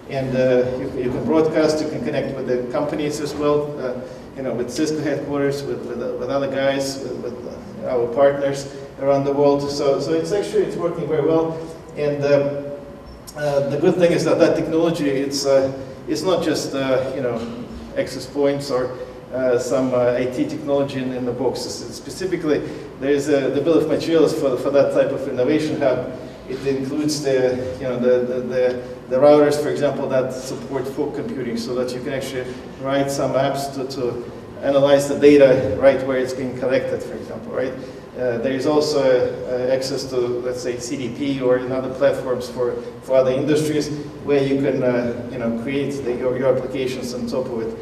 And 0.10 0.36
uh, 0.36 0.70
you, 0.78 1.04
you, 1.04 1.12
can 1.12 1.24
broadcast, 1.24 1.82
you 1.82 1.90
can 1.90 2.04
connect 2.04 2.36
with 2.36 2.48
the 2.48 2.70
companies 2.72 3.22
as 3.22 3.34
well, 3.34 3.80
uh, 3.80 4.02
you 4.36 4.44
know, 4.44 4.54
with 4.54 4.70
Cisco 4.72 5.00
headquarters, 5.00 5.64
with, 5.64 5.86
with, 5.86 6.00
with 6.20 6.30
other 6.30 6.50
guys, 6.50 7.00
with, 7.00 7.18
with 7.24 7.86
our 7.86 8.08
partners 8.14 8.76
around 9.00 9.24
the 9.24 9.32
world. 9.32 9.62
So, 9.70 10.02
so 10.02 10.14
it's 10.14 10.34
actually 10.34 10.64
it's 10.64 10.76
working 10.76 11.08
very 11.08 11.26
well. 11.26 11.58
And 11.96 12.24
um, 12.26 13.70
the 13.70 13.78
good 13.80 13.96
thing 13.96 14.12
is 14.12 14.26
that 14.26 14.40
that 14.40 14.56
technology 14.56 15.10
it's 15.10 15.46
it's 16.08 16.24
not 16.24 16.44
just 16.44 16.74
you 16.74 17.22
know 17.22 17.66
access 17.96 18.26
points 18.26 18.72
or 18.72 18.98
uh, 19.34 19.60
some 19.60 19.94
uh, 19.94 20.18
IT 20.18 20.50
technology 20.50 21.00
in, 21.00 21.14
in 21.14 21.26
the 21.26 21.32
box. 21.32 21.62
Specifically, 21.62 22.60
there 23.00 23.12
is 23.12 23.30
a, 23.30 23.50
the 23.50 23.62
bill 23.62 23.78
of 23.78 23.88
materials 23.88 24.34
for, 24.34 24.58
for 24.58 24.72
that 24.72 24.94
type 24.94 25.12
of 25.12 25.28
innovation 25.28 25.80
hub. 25.82 26.12
It 26.50 26.66
includes 26.66 27.22
the 27.22 27.78
you 27.80 27.84
know 27.84 28.00
the, 28.00 28.26
the, 28.26 28.42
the, 28.42 28.84
the 29.10 29.16
routers, 29.18 29.62
for 29.62 29.70
example, 29.70 30.10
that 30.10 30.34
support 30.34 30.88
fog 30.88 31.16
computing, 31.16 31.58
so 31.58 31.76
that 31.76 31.94
you 31.94 32.02
can 32.02 32.14
actually 32.14 32.52
write 32.82 33.12
some 33.12 33.34
apps 33.34 33.74
to, 33.76 33.88
to 33.96 34.32
analyze 34.64 35.08
the 35.08 35.20
data 35.20 35.78
right 35.80 36.06
where 36.08 36.18
it's 36.18 36.34
being 36.34 36.58
collected, 36.58 37.02
for 37.02 37.14
example, 37.14 37.52
right? 37.52 37.74
Uh, 38.20 38.38
there 38.40 38.52
is 38.52 38.66
also 38.66 39.02
uh, 39.48 39.72
access 39.74 40.04
to, 40.04 40.18
let's 40.18 40.62
say, 40.62 40.74
CDP 40.74 41.42
or 41.42 41.58
in 41.58 41.72
other 41.72 41.94
platforms 41.94 42.50
for, 42.50 42.74
for 43.04 43.16
other 43.16 43.32
industries 43.32 43.88
where 44.26 44.44
you 44.44 44.62
can, 44.62 44.84
uh, 44.84 45.30
you 45.32 45.38
know, 45.38 45.58
create 45.62 45.92
the, 46.04 46.14
your, 46.16 46.38
your 46.38 46.54
applications 46.54 47.14
on 47.14 47.28
top 47.28 47.46
of 47.46 47.62
it. 47.62 47.80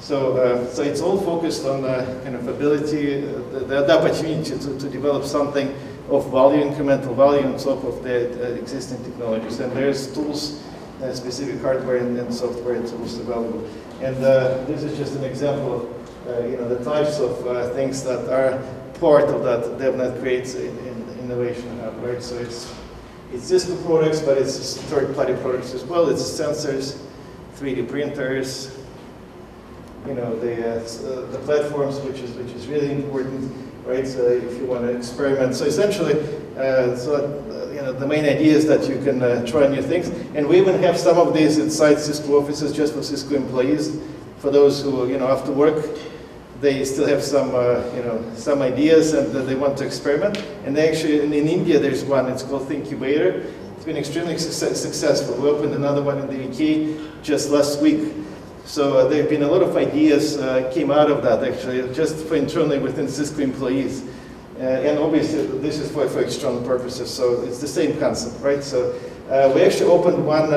So, 0.00 0.36
uh, 0.36 0.66
so 0.72 0.82
it's 0.82 1.00
all 1.00 1.20
focused 1.20 1.66
on 1.66 1.84
uh, 1.84 2.20
kind 2.22 2.36
of 2.36 2.46
ability, 2.46 3.18
uh, 3.18 3.32
the, 3.50 3.82
the, 3.84 3.98
opportunity 3.98 4.58
to, 4.58 4.78
to 4.78 4.88
develop 4.88 5.24
something 5.24 5.74
of 6.08 6.30
value, 6.30 6.64
incremental 6.64 7.14
value 7.16 7.44
on 7.44 7.58
top 7.58 7.82
of 7.84 8.02
the 8.02 8.54
existing 8.54 9.02
technologies. 9.02 9.60
And 9.60 9.72
there's 9.72 10.12
tools, 10.14 10.62
specific 11.12 11.60
hardware 11.60 11.98
and, 11.98 12.18
and, 12.18 12.32
software 12.32 12.80
tools 12.86 13.18
available. 13.18 13.68
And 14.00 14.16
this 14.66 14.84
is 14.84 14.96
just 14.96 15.16
an 15.16 15.24
example 15.24 15.82
of, 16.26 16.50
you 16.50 16.56
know, 16.56 16.68
the 16.68 16.82
types 16.84 17.18
of 17.18 17.74
things 17.74 18.02
that 18.04 18.28
are 18.32 18.62
part 19.00 19.28
of 19.28 19.42
that 19.44 19.78
DevNet 19.78 20.20
creates 20.20 20.54
in, 20.54 20.76
in 20.78 21.18
innovation 21.20 21.78
hub, 21.80 22.02
right? 22.02 22.22
So 22.22 22.36
it's 22.36 22.72
it's 23.32 23.44
Cisco 23.44 23.76
products, 23.84 24.20
but 24.20 24.38
it's 24.38 24.78
third-party 24.84 25.34
products 25.42 25.74
as 25.74 25.84
well. 25.84 26.08
It's 26.08 26.22
sensors, 26.22 26.98
3D 27.56 27.86
printers, 27.86 28.77
you 30.08 30.14
know, 30.14 30.38
the 30.40 30.54
uh, 30.66 30.80
uh, 30.80 31.30
the 31.30 31.38
platforms, 31.40 32.00
which 32.00 32.20
is 32.20 32.32
which 32.32 32.52
is 32.52 32.66
really 32.66 32.90
important, 32.90 33.52
right? 33.84 34.06
So 34.06 34.26
if 34.26 34.58
you 34.58 34.66
want 34.66 34.84
to 34.86 34.96
experiment, 34.96 35.54
so 35.54 35.66
essentially, 35.66 36.14
uh, 36.56 36.96
so 36.96 37.14
uh, 37.14 37.70
you 37.74 37.82
know, 37.82 37.92
the 37.92 38.06
main 38.06 38.24
idea 38.24 38.54
is 38.56 38.66
that 38.66 38.88
you 38.88 38.96
can 39.04 39.22
uh, 39.22 39.44
try 39.44 39.66
new 39.66 39.82
things, 39.82 40.08
and 40.34 40.48
we 40.48 40.58
even 40.58 40.82
have 40.82 40.98
some 40.98 41.18
of 41.18 41.34
these 41.34 41.58
inside 41.58 41.98
Cisco 41.98 42.40
offices 42.40 42.72
just 42.72 42.94
for 42.94 43.02
Cisco 43.02 43.36
employees, 43.36 43.98
for 44.38 44.50
those 44.50 44.82
who 44.82 45.06
you 45.08 45.18
know 45.18 45.28
after 45.28 45.52
work 45.52 45.84
they 46.60 46.84
still 46.84 47.06
have 47.06 47.22
some, 47.22 47.54
uh, 47.54 47.84
you 47.94 48.02
know, 48.02 48.20
some 48.34 48.62
ideas 48.62 49.12
and 49.12 49.34
uh, 49.36 49.42
they 49.42 49.54
want 49.54 49.78
to 49.78 49.86
experiment. 49.86 50.38
And 50.64 50.76
actually, 50.76 51.20
in, 51.20 51.32
in, 51.32 51.46
India, 51.46 51.78
there's 51.78 52.04
one. 52.04 52.26
It's 52.26 52.42
called 52.42 52.68
Thinkubator. 52.68 53.44
It's 53.76 53.84
been 53.84 53.96
extremely 53.96 54.36
success 54.38 54.80
successful. 54.80 55.36
We 55.36 55.48
opened 55.48 55.74
another 55.74 56.02
one 56.02 56.18
in 56.18 56.26
the 56.26 56.48
UK 56.48 57.22
just 57.22 57.50
last 57.50 57.80
week. 57.80 58.12
So 58.68 58.98
uh, 58.98 59.08
there 59.08 59.22
have 59.22 59.30
been 59.30 59.44
a 59.44 59.48
lot 59.48 59.62
of 59.62 59.74
ideas 59.78 60.36
uh, 60.36 60.70
came 60.74 60.90
out 60.90 61.10
of 61.10 61.22
that 61.22 61.42
actually, 61.42 61.90
just 61.94 62.26
for 62.26 62.36
internally 62.36 62.78
within 62.78 63.08
Cisco 63.08 63.40
employees. 63.40 64.04
Uh, 64.58 64.60
and 64.60 64.98
obviously, 64.98 65.46
this 65.60 65.78
is 65.78 65.90
for, 65.90 66.06
for 66.06 66.20
external 66.20 66.60
purposes, 66.60 67.08
so 67.12 67.40
it's 67.44 67.60
the 67.60 67.66
same 67.66 67.98
concept, 67.98 68.38
right? 68.42 68.62
So 68.62 68.92
uh, 69.30 69.50
we 69.54 69.62
actually 69.62 69.90
opened 69.90 70.26
one 70.26 70.52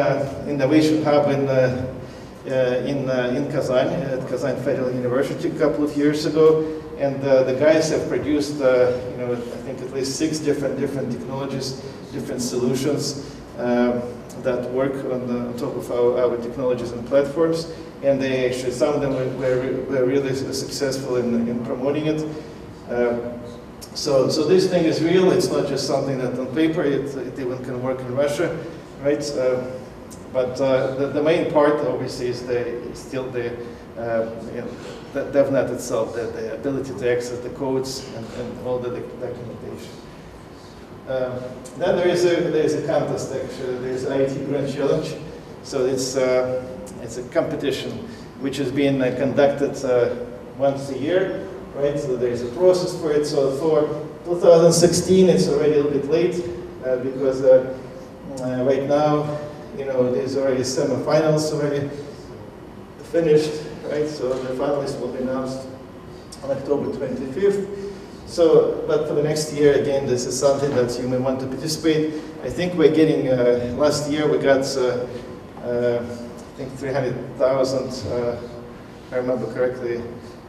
innovation 0.49 1.03
hub 1.05 1.29
in 1.29 1.47
uh, 1.47 2.83
in, 2.85 3.09
uh, 3.09 3.33
in 3.33 3.49
Kazan, 3.51 3.87
at 3.87 4.27
Kazan 4.27 4.57
Federal 4.63 4.91
University 4.91 5.47
a 5.47 5.57
couple 5.59 5.85
of 5.85 5.95
years 5.95 6.25
ago. 6.25 6.81
And 6.97 7.23
uh, 7.23 7.43
the 7.43 7.53
guys 7.53 7.91
have 7.91 8.09
produced, 8.09 8.55
you 8.55 8.61
know, 8.61 9.33
I 9.33 9.57
think 9.63 9.79
at 9.79 9.93
least 9.93 10.17
six 10.17 10.39
different, 10.39 10.79
different 10.79 11.11
technologies, 11.11 11.81
different 12.11 12.41
solutions 12.41 13.37
that 13.57 14.69
work 14.71 14.95
on, 15.13 15.27
the, 15.27 15.39
on 15.39 15.57
top 15.57 15.75
of 15.75 15.91
our, 15.91 16.17
our 16.19 16.37
technologies 16.37 16.91
and 16.91 17.07
platforms. 17.07 17.71
And 18.03 18.21
they 18.21 18.49
actually, 18.49 18.71
some 18.71 18.95
of 18.95 19.01
them 19.01 19.13
were, 19.37 19.71
were, 19.89 20.05
really 20.05 20.33
successful 20.33 21.17
in, 21.17 21.47
in 21.47 21.63
promoting 21.65 22.07
it. 22.07 22.27
Uh, 22.89 23.37
so, 23.93 24.29
so 24.29 24.45
this 24.45 24.69
thing 24.69 24.85
is 24.85 25.03
real. 25.03 25.31
It's 25.31 25.49
not 25.49 25.67
just 25.67 25.85
something 25.85 26.17
that 26.17 26.39
on 26.39 26.47
paper, 26.55 26.83
it, 26.83 27.15
it 27.15 27.39
even 27.39 27.63
can 27.63 27.81
work 27.83 27.99
in 27.99 28.15
Russia, 28.15 28.57
right? 29.03 29.23
Uh, 29.31 29.63
but 30.33 30.59
uh, 30.61 30.95
the, 30.95 31.07
the, 31.07 31.21
main 31.21 31.51
part, 31.51 31.75
obviously, 31.81 32.27
is, 32.27 32.45
the, 32.47 32.89
still 32.93 33.29
the, 33.29 33.51
uh, 33.97 34.29
you 34.53 34.61
know, 34.61 34.71
the 35.13 35.25
DevNet 35.25 35.73
itself, 35.73 36.15
the, 36.15 36.23
the, 36.23 36.53
ability 36.53 36.97
to 36.97 37.11
access 37.11 37.37
the 37.39 37.49
codes 37.49 38.07
and, 38.15 38.25
and 38.25 38.67
all 38.67 38.79
the 38.79 38.89
documentation. 38.89 39.91
Um, 41.07 41.33
then 41.77 41.97
there 41.97 42.07
is 42.07 42.23
a 42.23 42.35
there 42.51 42.63
is 42.63 42.75
a 42.75 42.85
contest 42.85 43.33
actually. 43.33 43.79
There 43.79 43.89
is 43.89 44.05
IoT 44.05 44.47
Grand 44.47 44.71
Challenge, 44.71 45.15
so 45.63 45.85
it's 45.85 46.15
uh, 46.15 46.63
it's 47.01 47.17
a 47.17 47.23
competition 47.29 47.91
which 48.39 48.59
is 48.59 48.71
being 48.71 49.01
uh, 49.01 49.13
conducted 49.17 49.73
uh, 49.85 50.15
once 50.57 50.89
a 50.89 50.97
year, 50.97 51.47
right? 51.75 51.99
So 51.99 52.15
there 52.15 52.31
is 52.31 52.43
a 52.43 52.49
process 52.55 52.99
for 52.99 53.11
it. 53.11 53.25
So 53.25 53.55
for 53.57 53.81
2016, 54.25 55.29
it's 55.29 55.47
already 55.47 55.73
a 55.73 55.83
little 55.83 55.91
bit 55.91 56.09
late 56.09 56.43
uh, 56.85 56.97
because 56.97 57.41
right 58.65 58.83
now 58.83 59.39
you 59.77 59.85
know, 59.85 60.11
there's 60.11 60.37
already 60.37 60.61
semifinals 60.61 61.53
already 61.53 61.89
finished, 63.11 63.63
right? 63.85 64.07
So 64.07 64.33
the 64.33 64.53
finalists 64.53 64.99
will 64.99 65.09
be 65.09 65.19
announced 65.19 65.67
on 66.43 66.51
October 66.51 66.91
25th. 66.91 67.91
So, 68.25 68.83
but 68.87 69.07
for 69.07 69.13
the 69.13 69.23
next 69.23 69.53
year, 69.53 69.73
again, 69.73 70.05
this 70.05 70.25
is 70.25 70.39
something 70.39 70.73
that 70.75 70.97
you 70.99 71.07
may 71.07 71.17
want 71.17 71.39
to 71.41 71.47
participate. 71.47 72.13
I 72.43 72.49
think 72.49 72.73
we're 72.75 72.93
getting, 72.93 73.27
uh, 73.27 73.73
last 73.77 74.09
year 74.09 74.29
we 74.29 74.37
got, 74.37 74.65
uh, 74.77 75.05
uh, 75.63 76.05
I 76.51 76.57
think 76.57 76.73
300,000, 76.73 78.11
uh, 78.11 78.37
I 79.11 79.15
remember 79.15 79.51
correctly, 79.53 80.01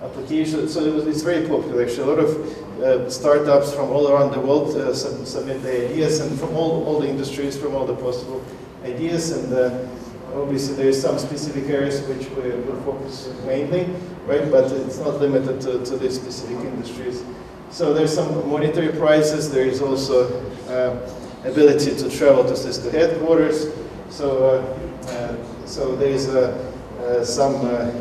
applications. 0.02 0.74
So 0.74 0.84
it 0.84 0.92
was, 0.92 1.06
it's 1.06 1.22
very 1.22 1.46
popular 1.46 1.84
actually. 1.84 2.02
A 2.02 2.06
lot 2.06 2.18
of 2.18 2.82
uh, 2.82 3.10
startups 3.10 3.72
from 3.72 3.90
all 3.90 4.08
around 4.08 4.32
the 4.32 4.40
world 4.40 4.76
uh, 4.76 4.92
submit 4.94 5.62
their 5.62 5.88
ideas 5.88 6.20
and 6.20 6.38
from 6.38 6.56
all, 6.56 6.84
all 6.84 6.98
the 6.98 7.08
industries, 7.08 7.56
from 7.56 7.76
all 7.76 7.86
the 7.86 7.94
possible 7.94 8.42
ideas 8.84 9.30
and 9.30 9.52
uh, 9.52 9.86
obviously 10.34 10.74
there 10.74 10.88
is 10.88 11.00
some 11.00 11.18
specific 11.18 11.68
areas 11.70 12.00
which 12.08 12.28
we 12.30 12.50
will 12.50 12.80
focus 12.82 13.32
mainly, 13.46 13.84
right? 14.26 14.50
But 14.50 14.72
it's 14.72 14.98
not 14.98 15.20
limited 15.20 15.60
to, 15.60 15.84
to 15.84 15.96
these 15.96 16.16
specific 16.16 16.58
industries. 16.58 17.22
So 17.70 17.94
there's 17.94 18.12
some 18.12 18.50
monetary 18.50 18.92
prizes. 18.92 19.52
There 19.52 19.66
is 19.66 19.80
also 19.80 20.28
uh, 20.68 21.48
ability 21.48 21.94
to 21.96 22.10
travel 22.10 22.42
to 22.44 22.56
Cisco 22.56 22.90
headquarters. 22.90 23.68
So 24.10 24.64
uh, 25.06 25.08
uh 25.08 25.51
so 25.72 25.96
there 25.96 26.10
is 26.10 26.28
uh, 26.28 26.52
uh, 27.00 27.24
some 27.24 27.54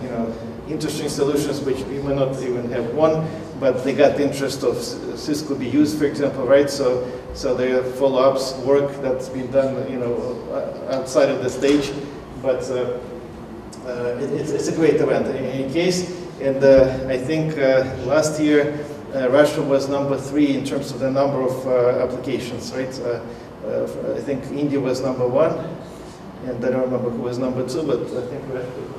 you 0.04 0.10
know 0.10 0.34
interesting 0.68 1.08
solutions 1.10 1.62
which 1.62 1.80
we 1.84 2.00
may 2.02 2.14
not 2.14 2.36
even 2.42 2.70
have 2.72 2.94
one, 2.94 3.26
but 3.60 3.84
they 3.84 3.94
got 3.94 4.18
the 4.18 4.24
interest 4.24 4.64
of 4.64 4.78
Cisco 4.78 5.58
used, 5.58 5.98
for 5.98 6.06
example, 6.06 6.46
right? 6.46 6.70
So 6.70 7.10
so 7.34 7.56
there 7.56 7.80
are 7.80 7.84
follow-ups 7.84 8.56
work 8.66 8.92
that's 9.02 9.30
been 9.30 9.50
done, 9.52 9.90
you 9.90 10.00
know, 10.00 10.16
uh, 10.52 10.98
outside 10.98 11.30
of 11.30 11.42
the 11.44 11.50
stage, 11.50 11.92
but 12.42 12.62
uh, 12.70 13.00
uh, 13.86 14.20
it, 14.20 14.34
it's, 14.34 14.52
it's, 14.52 14.68
a 14.68 14.76
great 14.76 14.96
event 14.96 15.28
in 15.28 15.46
any 15.46 15.72
case. 15.72 16.12
And 16.42 16.62
uh, 16.62 17.08
I 17.08 17.18
think 17.18 17.58
uh, 17.58 17.86
last 18.06 18.42
year 18.42 18.86
uh, 19.16 19.30
Russia 19.30 19.62
was 19.62 19.88
number 19.88 20.18
three 20.18 20.58
in 20.58 20.66
terms 20.66 20.92
of 20.92 21.00
the 21.00 21.10
number 21.10 21.42
of 21.42 21.68
applications, 22.02 22.74
right? 22.74 22.94
I 23.64 24.20
think 24.20 24.44
India 24.52 24.80
was 24.80 25.02
number 25.02 25.28
one, 25.28 25.54
and 26.46 26.66
I 26.66 26.70
don't 26.72 26.82
remember 26.82 27.10
who 27.10 27.22
was 27.22 27.38
number 27.38 27.68
two, 27.68 27.84
but 27.84 28.02
I 28.02 28.28
think 28.28 28.48
was 28.50 28.66
number 28.66 28.92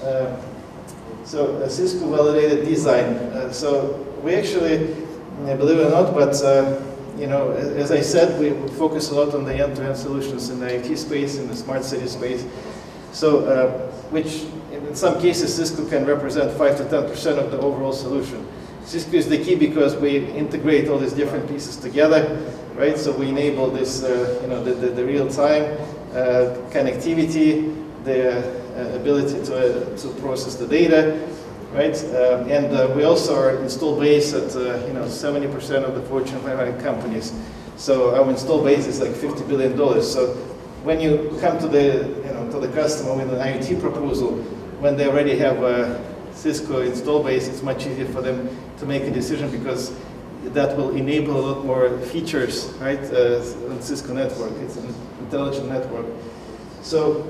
three. 0.00 1.24
so 1.24 1.68
Cisco 1.68 2.10
validated 2.10 2.64
design. 2.64 3.52
so 3.52 3.94
we 4.22 4.34
actually 4.34 4.94
believe 5.44 5.78
it 5.78 5.86
or 5.86 5.90
not, 5.90 6.14
but 6.14 6.34
uh, 6.42 6.80
you 7.18 7.26
know, 7.26 7.52
as 7.52 7.92
I 7.92 8.00
said, 8.00 8.38
we 8.40 8.50
focus 8.76 9.10
a 9.10 9.14
lot 9.14 9.34
on 9.34 9.44
the 9.44 9.54
end-to-end 9.54 9.94
-end 9.94 9.96
solutions 9.96 10.50
in 10.50 10.60
the 10.60 10.74
IT 10.74 10.96
space, 10.98 11.38
in 11.38 11.48
the 11.48 11.56
smart 11.56 11.84
city 11.84 12.08
space. 12.08 12.44
So, 13.12 13.28
uh, 13.44 13.68
which 14.10 14.44
in 14.72 14.94
some 14.94 15.20
cases 15.20 15.54
Cisco 15.54 15.84
can 15.84 16.06
represent 16.06 16.50
5 16.52 16.76
to 16.78 16.84
10% 16.84 17.38
of 17.38 17.50
the 17.50 17.58
overall 17.58 17.92
solution. 17.92 18.46
Cisco 18.84 19.16
is 19.16 19.28
the 19.28 19.38
key 19.38 19.54
because 19.54 19.96
we 19.96 20.26
integrate 20.34 20.88
all 20.88 20.98
these 20.98 21.12
different 21.12 21.48
pieces 21.48 21.76
together, 21.76 22.20
right? 22.76 22.96
So 22.98 23.12
we 23.12 23.28
enable 23.28 23.70
this, 23.70 24.02
uh, 24.02 24.38
you 24.42 24.48
know, 24.48 24.62
the, 24.62 24.72
the, 24.72 24.88
the 24.88 25.04
real-time 25.04 25.64
uh, 26.12 26.56
connectivity, 26.70 27.74
the 28.04 28.62
uh, 28.76 28.96
ability 28.96 29.42
to, 29.44 29.92
uh, 29.92 29.96
to 29.96 30.08
process 30.20 30.54
the 30.56 30.66
data, 30.66 31.28
right? 31.72 31.96
Uh, 32.04 32.44
and 32.48 32.74
uh, 32.74 32.92
we 32.96 33.04
also 33.04 33.34
are 33.34 33.56
install 33.62 33.98
base 33.98 34.32
at 34.34 34.52
you 34.86 34.92
know 34.94 35.04
70% 35.04 35.84
of 35.84 35.94
the 35.94 36.02
Fortune 36.02 36.40
500 36.40 36.82
companies. 36.82 37.32
So 37.76 38.14
our 38.14 38.30
install 38.30 38.62
base 38.64 38.86
is 38.86 39.00
like 39.00 39.14
50 39.14 39.44
billion 39.44 39.76
dollars. 39.76 40.10
So 40.10 40.34
when 40.84 41.00
you 41.00 41.36
come 41.40 41.58
to 41.58 41.68
the 41.68 42.08
you 42.24 42.32
know 42.32 42.50
to 42.52 42.60
the 42.60 42.68
customer 42.68 43.14
with 43.14 43.32
an 43.32 43.40
IoT 43.40 43.80
proposal, 43.80 44.32
when 44.80 44.96
they 44.96 45.06
already 45.06 45.36
have 45.38 45.62
a 45.62 46.02
Cisco 46.34 46.80
install 46.80 47.22
base, 47.22 47.48
it's 47.48 47.62
much 47.62 47.86
easier 47.86 48.06
for 48.06 48.22
them 48.22 48.48
to 48.78 48.86
make 48.86 49.02
a 49.02 49.10
decision 49.10 49.50
because 49.50 49.92
that 50.50 50.76
will 50.76 50.94
enable 50.96 51.38
a 51.38 51.44
lot 51.52 51.64
more 51.64 51.98
features, 51.98 52.66
right, 52.80 53.02
uh, 53.12 53.42
on 53.70 53.80
Cisco 53.80 54.12
network. 54.12 54.52
It's 54.60 54.76
an 54.76 54.94
intelligent 55.20 55.68
network. 55.68 56.06
So, 56.82 57.26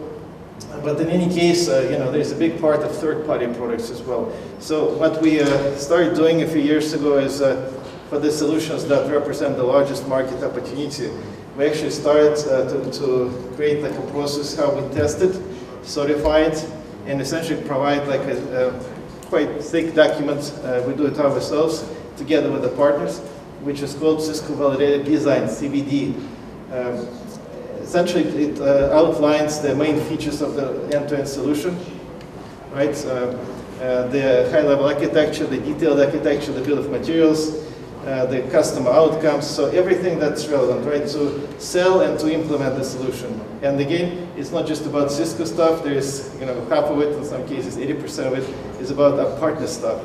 but 0.83 1.01
in 1.01 1.09
any 1.09 1.33
case, 1.33 1.69
uh, 1.69 1.89
you 1.91 1.99
know, 1.99 2.11
there's 2.11 2.33
a 2.33 2.37
big 2.37 2.61
part 2.61 2.81
of 2.81 2.97
third-party 2.97 3.55
products 3.55 3.91
as 3.91 4.01
well. 4.03 4.33
So 4.59 4.95
what 4.97 5.21
we 5.21 5.41
uh, 5.41 5.77
started 5.77 6.15
doing 6.15 6.43
a 6.43 6.47
few 6.47 6.63
years 6.63 6.93
ago 6.93 7.19
is 7.19 7.41
for 8.13 8.19
the 8.19 8.31
solutions 8.31 8.85
that 8.89 9.11
represent 9.11 9.57
the 9.57 9.63
largest 9.63 10.07
market 10.07 10.45
opportunity, 10.45 11.11
we 11.57 11.67
actually 11.67 11.91
started 11.91 12.37
to, 12.37 12.91
to, 12.99 13.53
create 13.57 13.83
like 13.83 13.93
a 13.93 14.11
process 14.11 14.55
how 14.55 14.71
we 14.71 14.95
test 14.95 15.23
it, 15.23 15.35
certify 15.83 16.41
it, 16.41 16.71
and 17.07 17.23
essentially 17.23 17.63
provide 17.63 18.07
like 18.09 18.21
a, 18.21 18.69
a 18.69 19.29
quite 19.29 19.63
thick 19.63 19.95
document. 19.95 20.53
Uh, 20.63 20.83
we 20.87 20.95
do 20.95 21.07
it 21.07 21.19
ourselves 21.19 21.89
together 22.17 22.51
with 22.51 22.63
the 22.63 22.69
partners, 22.71 23.19
which 23.63 23.81
is 23.81 23.95
called 23.95 24.23
Cisco 24.23 24.55
Validated 24.55 25.05
Design, 25.05 25.43
CVD. 25.43 26.15
Um, 26.73 27.07
essentially, 27.81 28.25
it 28.25 28.61
uh, 28.61 28.91
outlines 28.93 29.61
the 29.61 29.75
main 29.75 30.01
features 30.01 30.41
of 30.43 30.55
the 30.55 30.67
end-to-end 30.97 31.25
-end 31.25 31.27
solution, 31.27 31.77
right? 32.75 32.97
Uh, 33.07 33.35
uh, 33.83 34.07
the 34.09 34.49
high-level 34.53 34.87
architecture, 34.87 35.47
the 35.47 35.59
detailed 35.59 36.01
architecture, 36.01 36.53
the 36.53 36.61
bill 36.61 36.79
of 36.79 36.89
materials, 36.89 37.63
uh, 38.07 38.27
the 38.27 38.43
customer 38.51 38.91
outcomes, 38.91 39.47
so 39.47 39.67
everything 39.67 40.19
that's 40.19 40.49
relevant, 40.49 40.87
right? 40.87 41.07
To 41.09 41.61
sell 41.61 42.01
and 42.01 42.19
to 42.19 42.33
implement 42.33 42.77
the 42.77 42.85
solution. 42.85 43.41
And 43.63 43.81
again, 43.81 44.29
it's 44.37 44.51
not 44.51 44.67
just 44.67 44.87
about 44.87 45.11
Cisco 45.11 45.45
stuff, 45.45 45.85
there's, 45.85 46.35
you 46.41 46.47
know, 46.47 46.65
half 46.67 46.85
of 46.85 47.01
it, 47.01 47.17
in 47.17 47.25
some 47.25 47.47
cases 47.47 47.77
80% 47.77 48.27
of 48.27 48.39
it, 48.39 48.81
is 48.81 48.91
about 48.91 49.19
our 49.19 49.39
partner 49.39 49.67
stuff. 49.67 50.01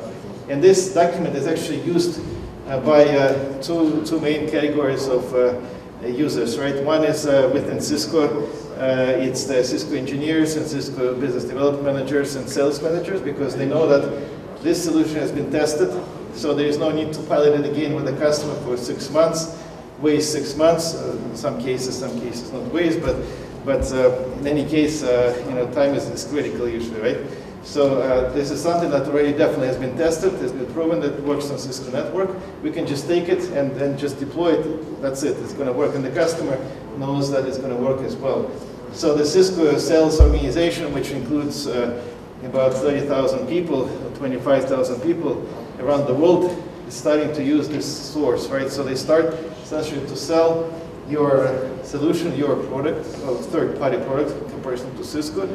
And 0.48 0.62
this 0.62 0.94
document 0.94 1.36
is 1.36 1.46
actually 1.46 1.80
used 1.80 2.20
uh, 2.66 2.80
by 2.80 3.04
uh, 3.04 3.62
two, 3.62 4.04
two 4.04 4.20
main 4.20 4.48
categories 4.50 5.06
of 5.06 5.34
uh, 5.34 6.06
users, 6.06 6.58
right? 6.58 6.82
One 6.84 7.04
is 7.04 7.26
uh, 7.26 7.50
within 7.52 7.80
Cisco, 7.80 8.48
it's 8.78 9.44
the 9.44 9.64
Cisco 9.64 9.94
engineers 9.94 10.56
and 10.56 10.66
Cisco 10.66 11.14
business 11.18 11.44
development 11.44 11.84
managers 11.84 12.36
and 12.36 12.48
sales 12.48 12.80
managers 12.80 13.20
because 13.20 13.56
they 13.56 13.66
know 13.66 13.86
that 13.88 14.62
this 14.62 14.82
solution 14.82 15.16
has 15.16 15.32
been 15.32 15.50
tested 15.50 15.90
so 16.38 16.54
there 16.54 16.66
is 16.66 16.78
no 16.78 16.90
need 16.92 17.12
to 17.14 17.22
pilot 17.22 17.58
it 17.58 17.68
again 17.68 17.94
with 17.94 18.04
the 18.04 18.12
customer 18.12 18.54
for 18.62 18.76
six 18.76 19.10
months, 19.10 19.58
waste 20.00 20.32
six 20.32 20.54
months, 20.54 20.94
uh, 20.94 21.18
in 21.24 21.36
some 21.36 21.60
cases, 21.60 21.98
some 21.98 22.20
cases 22.20 22.52
not 22.52 22.62
waste, 22.66 23.00
but, 23.00 23.16
but 23.64 23.90
uh, 23.92 24.22
in 24.38 24.46
any 24.46 24.64
case, 24.64 25.02
uh, 25.02 25.34
you 25.48 25.54
know, 25.56 25.68
time 25.72 25.94
is, 25.94 26.08
is 26.08 26.24
critical 26.24 26.68
usually, 26.68 27.00
right? 27.00 27.18
So 27.64 28.00
uh, 28.00 28.32
this 28.32 28.50
is 28.50 28.62
something 28.62 28.90
that 28.90 29.06
already 29.08 29.32
definitely 29.32 29.66
has 29.66 29.76
been 29.76 29.96
tested, 29.96 30.32
has 30.34 30.52
been 30.52 30.72
proven 30.72 31.00
that 31.00 31.14
it 31.14 31.22
works 31.22 31.50
on 31.50 31.58
Cisco 31.58 31.90
network. 31.90 32.30
We 32.62 32.70
can 32.70 32.86
just 32.86 33.06
take 33.06 33.28
it 33.28 33.50
and 33.50 33.74
then 33.76 33.98
just 33.98 34.18
deploy 34.18 34.54
it. 34.54 35.02
That's 35.02 35.22
it. 35.22 35.36
It's 35.38 35.52
going 35.52 35.66
to 35.66 35.72
work, 35.72 35.94
and 35.94 36.04
the 36.04 36.10
customer 36.10 36.58
knows 36.96 37.30
that 37.30 37.46
it's 37.46 37.58
going 37.58 37.76
to 37.76 37.82
work 37.82 38.00
as 38.00 38.16
well. 38.16 38.50
So 38.92 39.14
the 39.14 39.24
Cisco 39.24 39.76
sales 39.76 40.20
organization, 40.20 40.92
which 40.94 41.10
includes 41.10 41.66
uh, 41.66 42.02
about 42.42 42.72
30,000 42.74 43.46
people, 43.46 43.88
25,000 44.16 45.00
people, 45.00 45.46
around 45.78 46.06
the 46.06 46.14
world 46.14 46.62
is 46.86 46.94
starting 46.94 47.32
to 47.34 47.44
use 47.44 47.68
this 47.68 47.86
source, 47.86 48.48
right? 48.48 48.70
So 48.70 48.82
they 48.82 48.96
start 48.96 49.34
essentially 49.62 50.00
to 50.06 50.16
sell 50.16 50.72
your 51.08 51.70
solution, 51.84 52.36
your 52.36 52.56
product, 52.64 53.06
or 53.24 53.36
third-party 53.36 53.98
product 53.98 54.30
in 54.30 54.50
comparison 54.50 54.94
to 54.96 55.04
Cisco, 55.04 55.46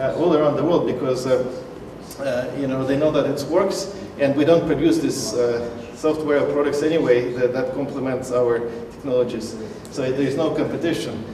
all 0.00 0.34
around 0.34 0.56
the 0.56 0.64
world 0.64 0.86
because 0.86 1.26
uh, 1.26 1.44
uh, 2.20 2.50
you 2.58 2.66
know 2.66 2.84
they 2.84 2.96
know 2.96 3.10
that 3.10 3.26
it 3.26 3.42
works, 3.50 3.94
and 4.18 4.34
we 4.36 4.44
don't 4.44 4.66
produce 4.66 4.98
this 4.98 5.34
uh, 5.34 5.94
software 5.94 6.44
products 6.52 6.82
anyway 6.82 7.32
that, 7.32 7.52
that 7.52 7.74
complements 7.74 8.32
our 8.32 8.60
technologies. 8.92 9.56
So 9.90 10.02
there 10.02 10.20
is 10.20 10.36
no 10.36 10.54
competition, 10.54 11.24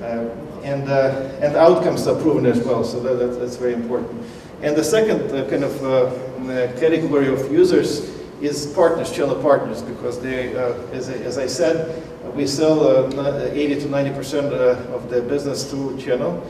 uh, 0.00 0.28
and 0.62 0.88
uh, 0.88 1.38
and 1.40 1.56
outcomes 1.56 2.06
are 2.06 2.20
proven 2.20 2.46
as 2.46 2.64
well. 2.64 2.84
So 2.84 3.00
that, 3.00 3.14
that, 3.14 3.40
that's 3.40 3.56
very 3.56 3.74
important. 3.74 4.22
And 4.62 4.76
the 4.76 4.84
second 4.84 5.28
kind 5.50 5.64
of 5.64 6.78
category 6.78 7.28
of 7.28 7.50
users 7.50 8.22
is 8.42 8.66
partners, 8.74 9.12
channel 9.12 9.36
partners, 9.36 9.82
because 9.82 10.20
they, 10.20 10.54
uh, 10.56 10.72
as, 10.92 11.08
I, 11.08 11.14
as 11.14 11.38
I 11.38 11.46
said, 11.46 12.02
we 12.34 12.46
sell 12.46 13.06
uh, 13.16 13.50
80 13.52 13.80
to 13.82 13.88
90 13.88 14.14
percent 14.14 14.52
uh, 14.52 14.76
of 14.92 15.08
the 15.10 15.22
business 15.22 15.70
through 15.70 15.98
channel, 15.98 16.42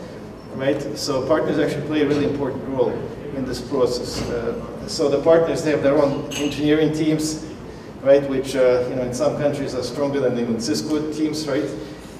right? 0.57 0.81
So 0.99 1.27
partners 1.27 1.59
actually 1.59 1.87
play 1.87 2.03
a 2.03 2.09
really 2.09 2.25
important 2.25 2.67
role 2.69 2.93
in 3.37 3.45
this 3.45 3.61
process. 3.61 4.21
Uh, 4.23 4.89
so 4.89 5.09
the 5.09 5.23
partners, 5.23 5.63
they 5.63 5.71
have 5.71 5.83
their 5.83 5.97
own 5.97 6.31
engineering 6.33 6.93
teams, 6.93 7.47
right? 8.03 8.29
Which 8.29 8.55
uh, 8.57 8.87
you 8.89 8.97
know 8.97 9.03
in 9.03 9.15
some 9.15 9.39
countries 9.39 9.75
are 9.75 9.83
stronger 9.83 10.21
than 10.21 10.39
even 10.39 10.61
Cisco 10.61 11.13
teams, 11.13 11.49
right? 11.49 11.69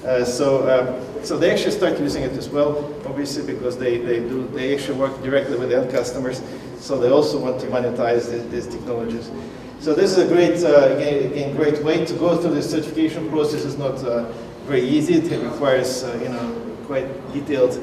Uh, 0.05 0.25
so, 0.25 0.67
um, 0.67 1.23
so 1.23 1.37
they 1.37 1.49
actually 1.49 1.71
start 1.71 1.97
using 1.97 2.23
it 2.23 2.33
as 2.33 2.49
well, 2.49 2.93
obviously, 3.05 3.41
because 3.45 3.77
they, 3.77 3.97
they 3.99 4.19
do 4.19 4.45
they 4.49 4.75
actually 4.75 4.99
work 4.99 5.23
directly 5.23 5.57
with 5.57 5.71
end 5.71 5.89
customers. 5.91 6.41
So 6.77 6.99
they 6.99 7.09
also 7.09 7.39
want 7.39 7.61
to 7.61 7.67
monetize 7.67 8.29
the, 8.29 8.39
these 8.49 8.67
technologies. 8.67 9.31
So 9.79 9.93
this 9.93 10.11
is 10.11 10.17
a 10.17 10.27
great, 10.27 10.61
uh, 10.63 10.95
again, 10.95 11.31
again, 11.31 11.55
great 11.55 11.81
way 11.83 12.05
to 12.05 12.13
go 12.15 12.35
through 12.35 12.55
the 12.55 12.61
certification 12.61 13.29
process. 13.29 13.63
It's 13.63 13.77
not 13.77 13.95
uh, 14.03 14.29
very 14.65 14.81
easy. 14.81 15.15
It 15.15 15.41
requires, 15.41 16.03
uh, 16.03 16.19
you 16.21 16.29
know, 16.29 16.75
quite 16.85 17.07
detailed 17.33 17.79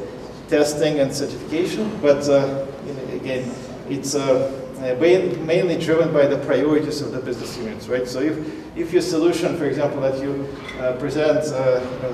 testing 0.51 0.99
and 0.99 1.15
certification. 1.15 1.97
But 2.03 2.29
uh, 2.29 2.67
again, 3.13 3.51
it's 3.89 4.15
uh, 4.15 4.53
mainly 4.99 5.79
driven 5.79 6.13
by 6.13 6.27
the 6.27 6.39
priorities 6.39 7.01
of 7.01 7.13
the 7.13 7.21
business 7.21 7.57
units, 7.57 7.89
right? 7.89 8.07
So 8.07 8.21
if, 8.21 8.77
if 8.77 8.93
your 8.93 9.03
solution, 9.03 9.57
for 9.57 9.65
example, 9.65 10.01
that 10.03 10.21
you 10.21 10.49
uh, 10.79 10.97
present, 10.97 11.45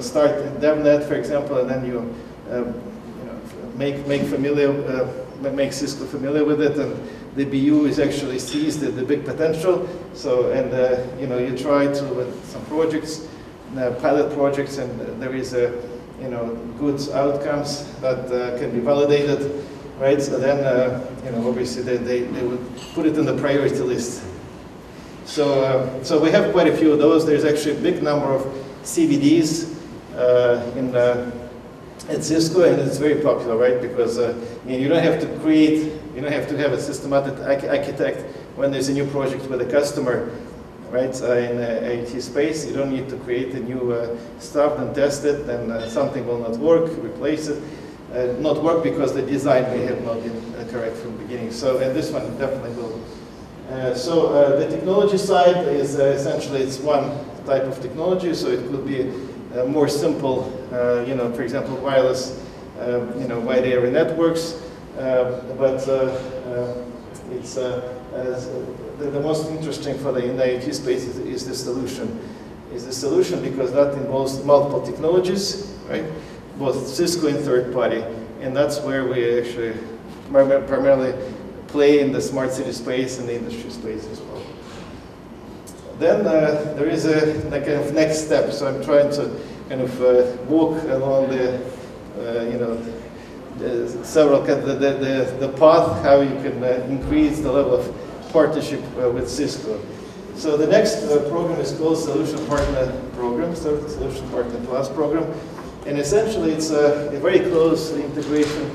start 0.03 0.31
DevNet, 0.61 1.09
for 1.09 1.15
example, 1.15 1.59
and 1.59 1.71
then 1.71 1.87
you, 1.87 1.99
um, 2.51 2.67
you 3.19 3.25
know, 3.25 3.41
make, 3.77 4.07
make 4.07 4.23
familiar 4.23 4.73
make 5.41 5.73
Cisco 5.73 6.05
familiar 6.07 6.45
with 6.45 6.61
it, 6.61 6.79
and 6.79 6.97
the 7.37 7.45
BU 7.45 7.87
is 7.87 7.99
actually 7.99 8.39
sees 8.39 8.79
the, 8.81 8.91
the 8.91 9.03
big 9.03 9.25
potential. 9.25 9.89
So, 10.15 10.51
and 10.53 10.73
uh, 10.73 11.05
you 11.21 11.27
know, 11.27 11.39
you 11.39 11.57
try 11.57 11.87
to 11.87 12.05
with 12.15 12.45
some 12.47 12.65
projects, 12.67 13.29
uh, 13.77 13.91
pilot 14.01 14.33
projects, 14.33 14.79
and 14.79 15.21
there 15.21 15.35
is 15.35 15.53
a 15.55 15.73
you 16.21 16.29
know 16.29 16.57
good 16.79 17.01
outcomes 17.11 17.85
that 18.01 18.31
uh, 18.33 18.59
can 18.59 18.71
be 18.71 18.81
validated, 18.81 19.65
right? 19.99 20.21
So 20.21 20.39
then, 20.39 20.65
uh, 20.65 21.05
you 21.25 21.33
know, 21.33 21.49
obviously 21.49 21.83
they, 21.83 21.97
they, 21.97 22.21
they 22.23 22.43
would 22.47 22.65
put 22.95 23.07
it 23.07 23.17
in 23.19 23.27
the 23.27 23.37
priority 23.37 23.81
list. 23.81 24.23
So, 25.25 25.65
uh, 25.65 26.05
so 26.05 26.21
we 26.21 26.31
have 26.31 26.53
quite 26.53 26.69
a 26.69 26.77
few 26.77 26.93
of 26.93 26.99
those. 26.99 27.27
There's 27.27 27.45
actually 27.45 27.79
a 27.79 27.81
big 27.81 28.03
number 28.03 28.27
of 28.27 28.43
CVDs 28.83 29.75
uh, 30.15 30.73
in 30.77 30.95
at 32.09 32.23
Cisco, 32.23 32.63
and 32.63 32.81
it's 32.81 32.99
very 32.99 33.21
popular, 33.21 33.57
right? 33.57 33.81
Because 33.81 34.19
uh, 34.19 34.35
you 34.67 34.89
don't 34.89 35.03
have 35.03 35.21
to 35.21 35.27
create, 35.41 35.93
you 36.15 36.21
don't 36.21 36.33
have 36.33 36.49
to 36.49 36.57
have 36.57 36.73
a 36.73 36.81
systematic 36.81 37.39
architect 37.69 38.23
when 38.55 38.71
there's 38.71 38.89
a 38.89 38.93
new 38.93 39.07
project 39.07 39.49
with 39.51 39.61
a 39.61 39.65
customer, 39.65 40.31
right? 40.97 41.23
Uh, 41.23 41.35
in 41.35 41.59
uh, 41.59 41.93
IT 41.93 42.21
space, 42.23 42.67
you 42.67 42.73
don't 42.73 42.91
need 42.91 43.09
to 43.09 43.17
create 43.19 43.55
a 43.55 43.61
new 43.61 43.93
uh, 43.93 44.17
stuff 44.39 44.79
and 44.79 44.95
test 44.95 45.25
it, 45.25 45.49
and 45.49 45.71
uh, 45.71 45.89
something 45.89 46.27
will 46.27 46.39
not 46.39 46.57
work, 46.57 46.91
replace 47.05 47.49
it. 47.49 47.63
Uh, 48.15 48.33
not 48.41 48.63
work 48.63 48.83
because 48.83 49.13
the 49.13 49.23
design 49.23 49.65
may 49.65 49.85
have 49.85 50.01
not 50.05 50.23
been 50.23 50.39
uh, 50.55 50.67
correct 50.71 50.97
from 50.97 51.13
the 51.13 51.25
beginning. 51.25 51.51
So, 51.53 51.79
and 51.79 51.95
this 51.95 52.11
one 52.11 52.25
definitely 52.39 52.73
will. 52.81 52.99
Uh, 53.71 53.95
so 53.95 54.15
the 54.61 54.69
technology 54.71 55.19
side 55.19 55.67
is 55.67 55.97
essentially 55.97 56.63
it's 56.63 56.79
one 56.79 57.11
type 57.45 57.65
of 57.65 57.77
technology, 57.83 58.33
so 58.33 58.49
it 58.49 58.63
could 58.71 58.87
be 58.87 59.11
more 59.67 59.89
simple, 59.89 60.39
you 61.09 61.17
know, 61.17 61.33
for 61.35 61.43
example, 61.43 61.77
wireless, 61.79 62.41
you 63.21 63.27
know, 63.27 63.41
wide 63.41 63.65
area 63.65 63.91
networks. 63.91 64.63
but 65.59 65.83
it's 67.31 67.55
the, 67.55 67.97
the, 68.99 69.21
most 69.21 69.51
interesting 69.51 69.99
for 69.99 70.13
the 70.13 70.25
in 70.25 70.37
the 70.37 70.57
IT 70.57 70.75
space 70.75 71.05
is, 71.05 71.19
is 71.19 71.47
the 71.47 71.55
solution. 71.55 72.21
Is 72.73 72.87
the 72.87 72.93
solution 72.93 73.43
because 73.43 73.73
that 73.73 73.95
involves 73.95 74.43
multiple 74.45 74.83
technologies, 74.83 75.75
right? 75.89 76.05
Both 76.59 76.87
Cisco 76.87 77.29
and 77.29 77.39
third 77.39 77.73
party, 77.73 78.03
and 78.41 78.57
that's 78.57 78.81
where 78.81 79.07
we 79.07 79.41
actually 79.41 79.75
primarily 80.31 81.15
play 81.69 82.01
in 82.01 82.13
the 82.13 82.21
smart 82.21 82.53
city 82.53 82.73
space 82.73 83.19
and 83.19 83.29
the 83.29 83.37
industry 83.37 83.71
space 83.71 84.07
as 84.07 84.21
well. 84.21 84.43
Then 85.99 86.27
uh, 86.27 86.75
there 86.77 86.89
is 86.89 87.07
a, 87.07 87.47
a, 87.49 87.61
kind 87.61 87.81
of 87.81 87.95
next 87.95 88.27
step. 88.27 88.53
So 88.53 88.67
I'm 88.67 88.85
trying 88.85 89.11
to 89.13 89.41
kind 89.69 89.81
of 89.81 90.03
uh, 90.03 90.43
walk 90.45 90.83
along 90.85 91.31
the, 91.31 91.57
uh, 92.19 92.45
you 92.45 92.59
know, 92.59 92.75
the 92.77 93.06
several 94.05 94.43
the, 94.43 94.57
the, 94.57 95.37
the, 95.41 95.49
path 95.53 96.03
how 96.03 96.21
you 96.21 96.35
can 96.43 96.63
uh, 96.63 96.87
increase 96.89 97.41
the 97.41 97.51
level 97.51 97.75
of 97.75 98.33
partnership 98.33 98.83
uh, 98.99 99.11
with 99.11 99.29
Cisco. 99.29 99.81
So 100.35 100.57
the 100.57 100.67
next 100.67 101.05
uh, 101.05 101.29
program 101.31 101.59
is 101.61 101.73
called 101.73 101.99
Solution 101.99 102.45
Partner 102.47 102.93
Program, 103.15 103.55
Solution 103.57 104.29
Partner 104.31 104.61
Plus 104.67 104.89
program, 104.93 105.33
and 105.87 105.99
essentially 105.99 106.53
it's 106.53 106.71
a, 106.71 107.09
a 107.17 107.19
very 107.19 107.41
close 107.41 107.93
integration 107.93 108.71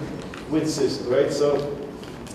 with 0.49 0.69
Cisco, 0.69 1.11
right? 1.11 1.31
So 1.31 1.77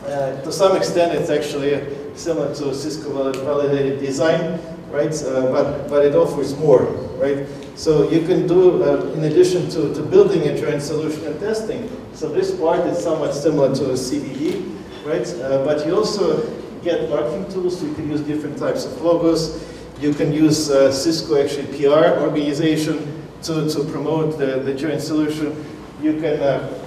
Uh, 0.07 0.41
to 0.43 0.53
some 0.53 0.77
extent, 0.77 1.13
it's 1.19 1.31
actually 1.31 1.83
similar 2.15 2.55
to 2.55 2.73
Cisco 2.73 3.33
validated 3.33 3.99
design, 3.99 4.61
right? 4.93 5.11
Uh, 5.11 5.51
but, 5.51 5.89
but 5.89 6.05
it 6.05 6.15
offers 6.15 6.55
more, 6.57 6.85
right? 7.19 7.43
So 7.77 8.09
you 8.09 8.27
can 8.27 8.47
do, 8.47 8.83
uh, 8.83 9.13
in 9.13 9.25
addition 9.25 9.69
to, 9.69 9.95
to 9.95 10.03
building 10.03 10.49
a 10.49 10.59
joint 10.59 10.81
solution 10.83 11.27
and 11.27 11.39
testing, 11.39 11.91
so 12.15 12.31
this 12.31 12.59
part 12.59 12.81
is 12.87 12.99
somewhat 12.99 13.35
similar 13.35 13.75
to 13.75 13.91
a 13.91 13.93
CVD, 13.93 14.75
right? 15.05 15.29
Uh, 15.43 15.63
but 15.63 15.87
you 15.87 15.95
also 15.95 16.41
get 16.83 17.11
marketing 17.11 17.53
tools, 17.53 17.83
you 17.83 17.93
can 17.93 18.11
use 18.11 18.23
different 18.23 18.57
types 18.57 18.87
of 18.87 19.03
logos. 19.03 19.63
You 20.01 20.15
can 20.15 20.33
use 20.33 20.71
uh, 20.71 20.91
Cisco 20.91 21.43
actually 21.43 21.67
PR 21.77 22.21
organization 22.23 23.23
to, 23.43 23.69
to 23.69 23.85
promote 23.85 24.39
the, 24.39 24.61
the 24.61 24.73
joint 24.73 25.03
solution. 25.03 25.63
You 26.01 26.15
can, 26.15 26.41
uh, 26.41 26.83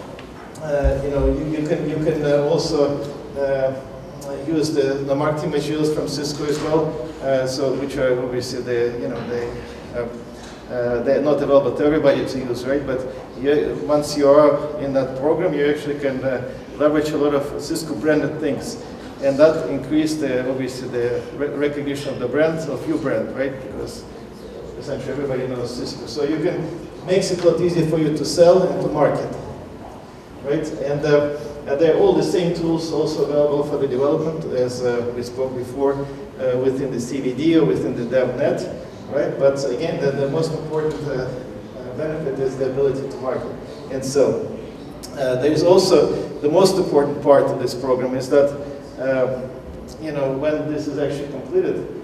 uh, 0.61 1.01
you 1.03 1.11
know, 1.11 1.27
you, 1.27 1.61
you 1.61 1.67
can, 1.67 1.87
you 1.87 1.97
can 1.97 2.25
uh, 2.25 2.47
also 2.49 2.97
use 4.47 4.73
the, 4.73 4.95
the 5.05 5.15
marketing 5.15 5.51
materials 5.51 5.93
from 5.93 6.07
Cisco 6.07 6.45
as 6.45 6.59
well, 6.61 7.47
so 7.47 7.73
which 7.75 7.95
are 7.97 8.19
obviously 8.23 8.63
the, 8.63 8.97
you 8.99 9.07
know, 9.07 9.27
the 9.27 10.09
uh, 10.69 11.01
they're 11.01 11.21
not 11.21 11.41
available 11.41 11.75
to 11.75 11.83
everybody 11.83 12.25
to 12.27 12.37
use, 12.37 12.63
right? 12.65 12.85
But 12.85 13.01
you, 13.41 13.75
once 13.87 14.15
you 14.15 14.29
are 14.29 14.79
in 14.79 14.93
that 14.93 15.17
program, 15.17 15.53
you 15.53 15.65
actually 15.65 15.99
can 15.99 16.23
uh, 16.23 16.47
leverage 16.77 17.09
a 17.09 17.17
lot 17.17 17.33
of 17.33 17.61
Cisco 17.61 17.95
branded 17.95 18.39
things. 18.39 18.83
And 19.23 19.37
that 19.37 19.67
increased 19.69 20.21
the, 20.21 20.47
obviously 20.49 20.87
the 20.89 21.23
re 21.35 21.47
recognition 21.47 22.13
of 22.13 22.19
the 22.19 22.27
brand, 22.27 22.59
of 22.69 22.87
your 22.87 22.99
brand, 22.99 23.35
right? 23.35 23.51
Because 23.51 24.03
essentially 24.77 25.11
everybody 25.11 25.47
knows 25.47 25.75
Cisco. 25.75 26.05
So 26.05 26.23
you 26.23 26.37
can, 26.37 27.05
makes 27.05 27.31
it 27.31 27.43
a 27.43 27.49
lot 27.49 27.59
easier 27.59 27.89
for 27.89 27.97
you 27.97 28.15
to 28.15 28.23
sell 28.23 28.61
and 28.61 28.81
to 28.81 28.87
market, 28.89 29.35
right? 30.43 30.67
And 30.83 31.03
uh, 31.03 31.75
they're 31.77 31.97
all 31.97 32.13
the 32.13 32.23
same 32.23 32.55
tools 32.55 32.93
also 32.93 33.25
available 33.25 33.63
for 33.63 33.77
the 33.77 33.87
development 33.87 34.45
as 34.53 34.83
uh, 34.83 35.11
we 35.15 35.23
spoke 35.23 35.55
before 35.55 35.93
uh, 35.93 36.57
within 36.57 36.91
the 36.91 36.97
CVD 36.97 37.59
or 37.61 37.65
within 37.65 37.95
the 37.95 38.15
DevNet 38.15 38.88
right? 39.11 39.37
But 39.39 39.63
again, 39.69 39.99
the, 40.01 40.11
the 40.11 40.29
most 40.29 40.53
important 40.53 40.95
uh, 41.07 41.11
uh, 41.11 41.97
benefit 41.97 42.39
is 42.39 42.57
the 42.57 42.71
ability 42.71 43.09
to 43.09 43.17
market. 43.17 43.55
And 43.91 44.03
so 44.03 44.45
uh, 45.13 45.35
there's 45.41 45.63
also 45.63 46.11
the 46.39 46.49
most 46.49 46.77
important 46.77 47.21
part 47.21 47.45
of 47.45 47.59
this 47.59 47.73
program 47.73 48.15
is 48.15 48.29
that, 48.29 48.51
um, 48.99 49.49
you 50.01 50.11
know, 50.11 50.33
when 50.37 50.71
this 50.71 50.87
is 50.87 50.97
actually 50.97 51.31
completed, 51.31 51.95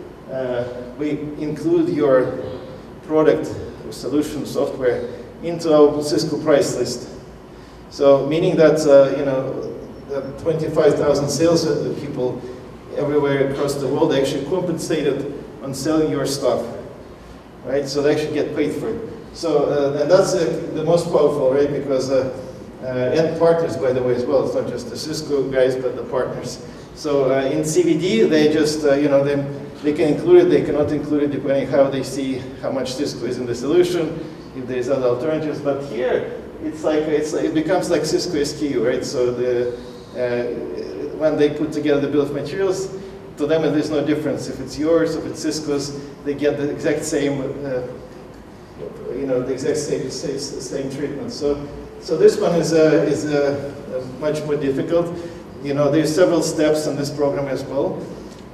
we 0.98 1.12
include 1.44 1.90
your 1.90 2.40
product 3.04 3.54
or 3.86 3.92
solution 3.92 4.46
software 4.46 5.08
into 5.44 5.74
our 5.74 6.02
Cisco 6.02 6.42
price 6.42 6.76
list. 6.76 7.10
So 7.90 8.26
meaning 8.26 8.56
that, 8.58 8.80
uh, 8.88 9.16
you 9.18 9.26
know, 9.26 9.72
25,000 10.42 11.30
sales 11.30 11.66
people 12.00 12.42
everywhere 12.98 13.52
across 13.52 13.76
the 13.76 13.88
world 13.88 14.14
actually 14.14 14.46
compensated 14.46 15.44
on 15.62 15.74
selling 15.74 16.10
your 16.10 16.26
stuff 16.26 16.75
right? 17.66 17.88
So 17.88 18.02
they 18.02 18.14
actually 18.14 18.34
get 18.34 18.56
paid 18.56 18.74
for 18.74 18.90
it. 18.90 19.10
So, 19.34 19.66
uh, 19.66 20.02
and 20.02 20.10
that's 20.10 20.34
uh, 20.34 20.72
the 20.74 20.84
most 20.84 21.06
powerful, 21.12 21.54
right? 21.54 21.70
Because, 21.70 22.10
uh, 22.10 22.38
uh, 22.82 22.86
and 22.88 23.38
partners, 23.38 23.76
by 23.76 23.92
the 23.92 24.02
way, 24.02 24.16
as 24.16 24.24
well. 24.24 24.46
It's 24.46 24.56
not 24.56 24.68
just 24.68 24.90
the 24.90 24.98
Cisco 24.98 25.50
guys, 25.52 25.76
but 25.76 25.96
the 25.96 26.04
partners. 26.04 26.66
So 26.96 27.34
uh, 27.34 27.44
in 27.44 27.60
CVD, 27.60 28.30
they 28.30 28.54
just, 28.54 28.86
uh, 28.86 28.94
you 28.94 29.10
know, 29.10 29.24
they, 29.24 29.36
they 29.84 29.94
can 29.94 30.14
include 30.14 30.46
it, 30.46 30.50
they 30.50 30.64
cannot 30.64 30.92
include 30.92 31.24
it, 31.24 31.32
depending 31.32 31.68
how 31.68 31.90
they 31.90 32.04
see 32.04 32.36
how 32.62 32.72
much 32.72 32.94
Cisco 32.94 33.26
is 33.26 33.38
in 33.38 33.46
the 33.46 33.56
solution, 33.56 34.08
if 34.56 34.68
there's 34.68 34.88
other 34.90 35.08
alternatives. 35.08 35.60
But 35.60 35.84
here, 35.86 36.42
it's 36.64 36.84
like, 36.84 37.02
it's, 37.02 37.34
it 37.34 37.54
becomes 37.54 37.90
like 37.90 38.06
Cisco 38.06 38.36
SKU, 38.36 38.86
right? 38.86 39.04
So 39.04 39.32
the, 39.32 39.78
when 41.18 41.38
they 41.38 41.50
put 41.50 41.74
together 41.74 42.00
the 42.00 42.08
bill 42.08 42.22
of 42.22 42.32
materials, 42.32 42.88
to 43.38 43.46
them 43.46 43.62
there's 43.64 43.90
no 43.90 44.06
difference. 44.06 44.48
If 44.48 44.60
it's 44.60 44.78
yours, 44.78 45.16
if 45.16 45.26
it's 45.26 45.42
Cisco's, 45.42 46.00
they 46.24 46.34
get 46.34 46.58
the 46.58 46.70
exact 46.70 47.04
same, 47.04 47.42
uh, 47.42 47.82
you 49.14 49.26
know, 49.26 49.42
the 49.42 49.54
exact 49.54 49.78
same, 49.78 50.10
same, 50.10 50.40
same 50.40 50.92
treatment. 50.92 51.32
So, 51.32 51.68
so 52.00 52.18
this 52.18 52.40
one 52.40 52.56
is, 52.56 52.74
uh, 52.74 53.06
is 53.08 53.26
uh, 53.26 53.74
much 54.20 54.44
more 54.44 54.56
difficult. 54.56 55.14
You 55.64 55.74
know, 55.74 55.92
there's 55.92 56.14
several 56.14 56.42
steps 56.42 56.88
in 56.88 56.96
this 56.96 57.10
program 57.10 57.48
as 57.48 57.64
well. 57.64 58.02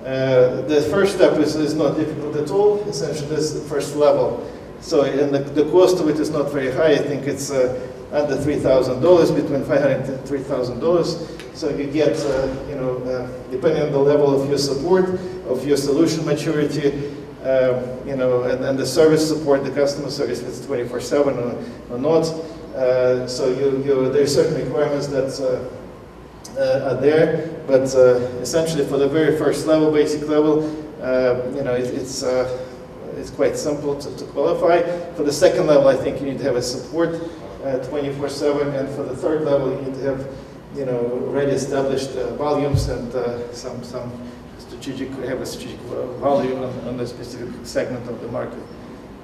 Uh, 0.01 0.61
the 0.61 0.81
first 0.89 1.15
step 1.15 1.37
is, 1.37 1.55
is 1.55 1.75
not 1.75 1.95
difficult 1.95 2.35
at 2.35 2.49
all. 2.49 2.79
Essentially, 2.89 3.35
is 3.35 3.53
the 3.53 3.69
first 3.69 3.95
level. 3.95 4.49
So, 4.79 5.03
and 5.03 5.33
the, 5.33 5.39
the 5.39 5.69
cost 5.69 5.99
of 5.99 6.09
it 6.09 6.19
is 6.19 6.31
not 6.31 6.51
very 6.51 6.71
high. 6.71 6.93
I 6.93 6.97
think 6.97 7.27
it's 7.27 7.51
uh, 7.51 7.87
under 8.11 8.35
$3,000, 8.35 9.35
between 9.35 9.61
$500 9.61 10.09
and 10.09 10.27
$3,000. 10.27 11.40
So 11.61 11.69
you 11.69 11.85
get, 11.85 12.17
uh, 12.17 12.47
you 12.67 12.73
know, 12.73 12.97
uh, 13.03 13.29
depending 13.51 13.83
on 13.83 13.91
the 13.91 13.99
level 13.99 14.33
of 14.33 14.49
your 14.49 14.57
support, 14.57 15.05
of 15.47 15.63
your 15.63 15.77
solution 15.77 16.25
maturity, 16.25 17.13
uh, 17.43 17.83
you 18.03 18.15
know, 18.15 18.41
and, 18.45 18.79
the 18.79 18.85
service 18.87 19.27
support, 19.27 19.63
the 19.63 19.69
customer 19.69 20.09
service, 20.09 20.41
if 20.41 20.47
it's 20.47 20.61
24-7 20.61 21.37
or, 21.37 21.93
or, 21.93 21.99
not. 21.99 22.23
Uh, 22.75 23.27
so 23.27 23.49
you, 23.49 23.77
you, 23.83 24.11
there 24.11 24.23
are 24.23 24.27
certain 24.27 24.55
requirements 24.55 25.05
that 25.05 25.29
uh, 25.39 26.59
uh, 26.59 26.95
are 26.95 26.99
there, 26.99 27.61
but 27.67 27.83
essentially 28.41 28.83
for 28.83 28.97
the 28.97 29.07
very 29.07 29.37
first 29.37 29.67
level, 29.67 29.91
basic 29.91 30.27
level, 30.27 30.63
you 31.55 31.63
know, 31.63 31.75
it, 31.75 31.93
it's 31.93 32.23
it's 33.17 33.29
quite 33.29 33.55
simple 33.55 33.99
to, 33.99 34.17
to, 34.17 34.25
qualify. 34.33 34.81
For 35.13 35.21
the 35.21 35.33
second 35.33 35.67
level, 35.67 35.89
I 35.89 35.95
think 35.95 36.21
you 36.21 36.25
need 36.25 36.39
to 36.39 36.45
have 36.45 36.55
a 36.55 36.61
support 36.63 37.09
24-7, 37.61 38.79
and 38.79 38.89
for 38.95 39.03
the 39.03 39.15
third 39.15 39.43
level, 39.43 39.69
you 39.69 39.81
need 39.81 39.93
to 39.93 40.15
have 40.15 40.27
you 40.75 40.85
know, 40.85 40.99
already 41.27 41.51
established 41.51 42.11
uh, 42.11 42.33
volumes 42.35 42.87
and 42.87 43.13
uh, 43.13 43.51
some, 43.53 43.83
some 43.83 44.11
strategic, 44.57 45.09
have 45.25 45.41
a 45.41 45.45
strategic 45.45 45.79
value 46.21 46.55
on, 46.55 46.87
on 46.87 46.99
a 46.99 47.07
specific 47.07 47.53
segment 47.65 48.07
of 48.07 48.21
the 48.21 48.27
market. 48.29 48.63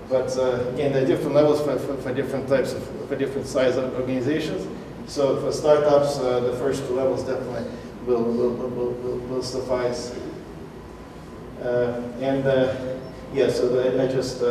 But 0.09 0.37
uh, 0.37 0.69
again, 0.73 0.93
there 0.93 1.03
are 1.03 1.07
different 1.07 1.35
levels 1.35 1.61
for, 1.61 1.77
for, 1.79 1.97
for, 1.97 2.13
different 2.13 2.47
types 2.47 2.73
of, 2.73 3.07
for 3.07 3.15
different 3.15 3.47
size 3.47 3.77
of 3.77 3.93
organizations. 3.95 4.67
So 5.07 5.39
for 5.41 5.51
startups, 5.51 6.19
uh, 6.19 6.41
the 6.41 6.53
first 6.57 6.85
two 6.87 6.95
levels 6.95 7.23
definitely 7.23 7.65
will, 8.05 8.23
will, 8.23 8.51
will, 8.51 8.91
will, 8.91 9.17
will 9.17 9.43
suffice. 9.43 10.17
Uh, 11.61 12.01
and 12.19 12.45
uh, 12.45 12.75
yeah, 13.33 13.49
so 13.49 14.01
I 14.01 14.07
just 14.07 14.41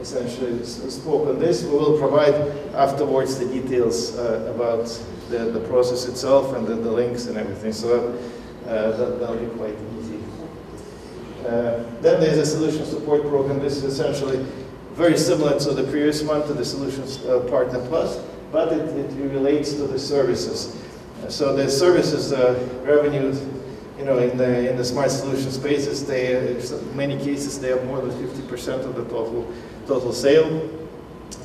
essentially 0.00 0.64
spoke 0.64 1.28
on 1.28 1.38
this. 1.38 1.64
We 1.64 1.70
will 1.70 1.98
provide 1.98 2.34
afterwards 2.74 3.38
the 3.38 3.46
details 3.46 4.16
about 4.16 4.86
the, 5.28 5.38
the 5.38 5.60
process 5.68 6.06
itself 6.06 6.54
and 6.54 6.66
the, 6.66 6.74
the 6.74 6.90
links 6.90 7.26
and 7.26 7.36
everything. 7.36 7.72
So 7.72 8.18
uh, 8.66 8.96
that, 8.96 9.20
that'll 9.20 9.36
be 9.36 9.46
quite 9.56 9.76
easy. 9.98 10.18
Uh, 11.46 11.82
then 12.00 12.20
there's 12.20 12.38
a 12.38 12.46
solution 12.46 12.84
support 12.86 13.22
program. 13.22 13.58
This 13.58 13.76
is 13.76 13.84
essentially 13.84 14.46
very 14.92 15.16
similar 15.16 15.58
to 15.58 15.72
the 15.72 15.84
previous 15.84 16.22
one, 16.22 16.46
to 16.46 16.52
the 16.52 16.64
Solutions 16.64 17.24
uh, 17.24 17.40
Partner 17.48 17.84
Plus, 17.88 18.22
but 18.52 18.72
it, 18.72 18.88
it, 18.96 19.32
relates 19.32 19.72
to 19.72 19.86
the 19.86 19.98
services. 19.98 20.78
So 21.28 21.56
the 21.56 21.68
services 21.68 22.32
revenues, 22.82 23.42
you 23.98 24.04
know, 24.04 24.18
in 24.18 24.36
the 24.36 24.68
in 24.68 24.76
the 24.76 24.84
smart 24.84 25.10
solution 25.10 25.50
spaces, 25.50 26.04
they 26.04 26.36
in 26.36 26.96
many 26.96 27.16
cases 27.16 27.58
they 27.58 27.68
have 27.68 27.84
more 27.86 28.00
than 28.00 28.10
50% 28.10 28.84
of 28.84 28.94
the 28.96 29.04
total 29.04 29.50
total 29.86 30.12
sale. 30.12 30.81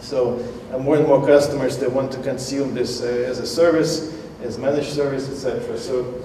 So 0.08 0.38
more 0.80 0.96
and 0.96 1.06
more 1.06 1.26
customers, 1.26 1.78
they 1.78 1.88
want 1.88 2.13
to 2.13 2.22
consume 2.24 2.74
this 2.74 3.04
uh, 3.04 3.08
as 3.28 3.39
a 3.39 3.46
service, 3.46 4.15
as 4.41 4.58
managed 4.58 4.93
service, 4.93 5.30
etc. 5.30 5.78
So, 5.78 6.24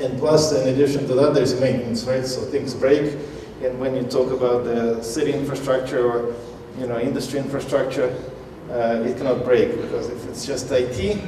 and 0.00 0.18
plus, 0.18 0.50
in 0.54 0.66
addition 0.68 1.06
to 1.08 1.14
that, 1.16 1.34
there's 1.34 1.60
maintenance, 1.60 2.04
right? 2.04 2.24
So 2.24 2.40
things 2.40 2.72
break, 2.72 3.18
and 3.62 3.78
when 3.78 3.94
you 3.94 4.04
talk 4.04 4.32
about 4.32 4.64
the 4.64 5.02
city 5.02 5.34
infrastructure 5.34 6.10
or 6.10 6.34
you 6.78 6.86
know 6.86 6.98
industry 6.98 7.38
infrastructure, 7.38 8.16
uh, 8.70 9.04
it 9.04 9.18
cannot 9.18 9.44
break 9.44 9.76
because 9.82 10.08
if 10.08 10.26
it's 10.30 10.46
just 10.46 10.72
IT 10.72 11.20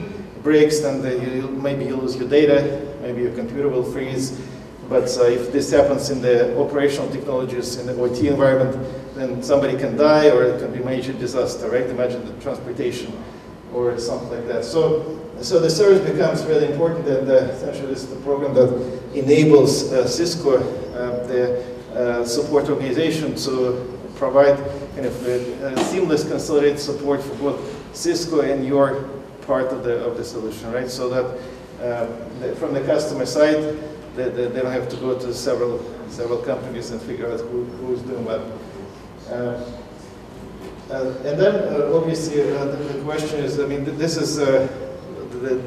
breaks, 0.42 0.81
then 0.81 1.03
the, 1.03 1.18
you, 1.18 1.49
maybe 1.49 1.85
you 1.85 1.97
lose 1.97 2.16
your 2.16 2.31
data, 2.31 2.97
maybe 3.03 3.20
your 3.20 3.35
computer 3.35 3.68
will 3.68 3.85
freeze. 3.85 4.40
But 4.88 5.14
uh, 5.18 5.25
if 5.25 5.53
this 5.53 5.70
happens 5.70 6.09
in 6.09 6.23
the 6.23 6.59
operational 6.59 7.11
technologies 7.11 7.77
in 7.77 7.85
the 7.85 7.94
OT 8.01 8.29
environment, 8.29 9.04
then 9.14 9.42
somebody 9.42 9.77
can 9.77 9.96
die 9.96 10.29
or 10.31 10.44
it 10.44 10.61
can 10.61 10.72
be 10.72 10.81
major 10.81 11.12
disaster, 11.12 11.70
right? 11.70 11.87
Imagine 11.87 12.24
the 12.24 12.33
transportation 12.42 13.12
or 13.72 13.98
something 13.98 14.31
like 14.31 14.46
that. 14.46 14.64
So, 14.64 15.20
so 15.40 15.59
the 15.59 15.70
service 15.70 16.09
becomes 16.09 16.44
really 16.44 16.70
important 16.70 17.07
and 17.09 17.29
uh, 17.29 17.35
essentially 17.35 17.92
is 17.92 18.07
the 18.09 18.16
program 18.16 18.55
that 18.55 18.70
enables 19.14 19.92
uh, 19.92 20.07
Cisco, 20.07 20.59
uh, 20.59 21.27
the 21.27 21.64
uh, 21.94 22.24
support 22.24 22.68
organization 22.68 23.35
to 23.37 23.98
provide 24.16 24.57
kind 24.94 25.07
of 25.07 25.27
uh, 25.27 25.77
seamless 25.85 26.27
consolidated 26.27 26.79
support 26.79 27.22
for 27.22 27.35
both 27.37 27.96
Cisco 27.96 28.40
and 28.40 28.66
your 28.66 29.09
part 29.42 29.66
of 29.72 29.85
the, 29.85 30.05
of 30.05 30.16
the 30.16 30.24
solution, 30.24 30.72
right? 30.72 30.90
So 30.90 31.09
that 31.11 31.24
uh, 31.85 32.07
the, 32.40 32.57
from 32.57 32.74
the 32.74 32.81
customer 32.83 33.27
side, 33.27 33.79
they, 34.16 34.29
they, 34.31 34.46
they, 34.46 34.62
don't 34.62 34.72
have 34.72 34.88
to 34.88 34.96
go 34.96 35.18
to 35.18 35.35
several 35.35 35.83
several 36.09 36.38
companies 36.38 36.90
and 36.90 37.03
figure 37.03 37.31
out 37.31 37.40
who, 37.40 37.64
who's 37.64 38.00
doing 38.03 38.24
what. 38.24 38.40
Uh, 39.35 39.61
uh, 40.90 41.09
and 41.25 41.40
then, 41.40 41.55
uh, 41.75 41.90
obviously, 41.92 42.40
the, 42.42 42.66
the, 42.92 43.03
question 43.03 43.40
is, 43.40 43.59
I 43.59 43.66
mean, 43.66 43.85
this 43.99 44.16
is 44.16 44.37
the, 44.37 44.68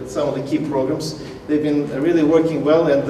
some 0.07 0.29
of 0.29 0.35
the 0.35 0.43
key 0.43 0.65
programs. 0.69 1.21
They've 1.47 1.61
been 1.61 1.89
really 2.01 2.23
working 2.23 2.63
well, 2.63 2.87
and 2.87 3.03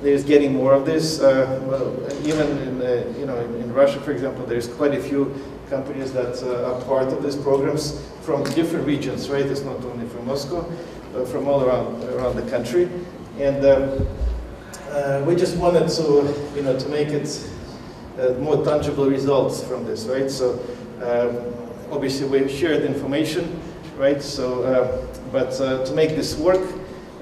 there's 0.00 0.22
getting 0.22 0.52
more 0.52 0.72
of 0.72 0.86
this. 0.86 1.18
Well, 1.18 1.96
even 2.24 2.46
in, 2.58 2.74
you 3.18 3.26
know, 3.26 3.36
in, 3.40 3.54
in, 3.56 3.72
Russia, 3.72 3.98
for 4.00 4.12
example, 4.12 4.46
there's 4.46 4.68
quite 4.68 4.94
a 4.94 5.00
few 5.00 5.34
companies 5.68 6.12
that 6.12 6.40
are 6.44 6.80
part 6.84 7.08
of 7.08 7.22
these 7.22 7.36
programs 7.36 8.00
from 8.22 8.44
different 8.54 8.86
regions, 8.86 9.28
right? 9.28 9.44
It's 9.44 9.62
not 9.62 9.84
only 9.84 10.06
from 10.06 10.26
Moscow, 10.26 10.64
but 11.12 11.26
from 11.26 11.48
all 11.48 11.64
around, 11.64 12.04
around 12.04 12.36
the 12.36 12.48
country. 12.50 12.88
And 13.40 13.64
um, 13.64 14.06
uh, 14.90 15.24
we 15.26 15.34
just 15.34 15.56
wanted 15.56 15.88
to, 15.88 16.34
you 16.54 16.62
know, 16.62 16.78
to 16.78 16.88
make 16.88 17.08
it 17.08 17.26
more 18.40 18.64
tangible 18.64 19.08
results 19.08 19.62
from 19.62 19.84
this, 19.84 20.06
right? 20.06 20.30
So 20.30 20.58
um, 21.02 21.92
obviously 21.92 22.26
we've 22.28 22.50
shared 22.50 22.82
information, 22.82 23.60
right? 23.96 24.20
So, 24.22 24.62
uh, 24.64 25.06
but 25.32 25.60
uh, 25.60 25.84
to 25.84 25.92
make 25.94 26.10
this 26.10 26.36
work, 26.36 26.66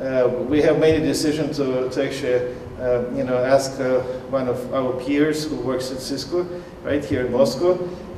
uh, 0.00 0.28
we 0.48 0.62
have 0.62 0.78
made 0.78 1.00
a 1.00 1.04
decision 1.04 1.52
to, 1.54 1.88
to 1.90 2.04
actually 2.04 2.54
uh, 2.80 3.08
you 3.14 3.24
know, 3.24 3.36
ask 3.36 3.80
uh, 3.80 4.00
one 4.30 4.48
of 4.48 4.72
our 4.74 4.92
peers 5.04 5.48
who 5.48 5.56
works 5.56 5.90
at 5.90 5.98
Cisco, 5.98 6.46
right 6.82 7.04
here 7.04 7.26
in 7.26 7.32
Moscow, 7.32 7.72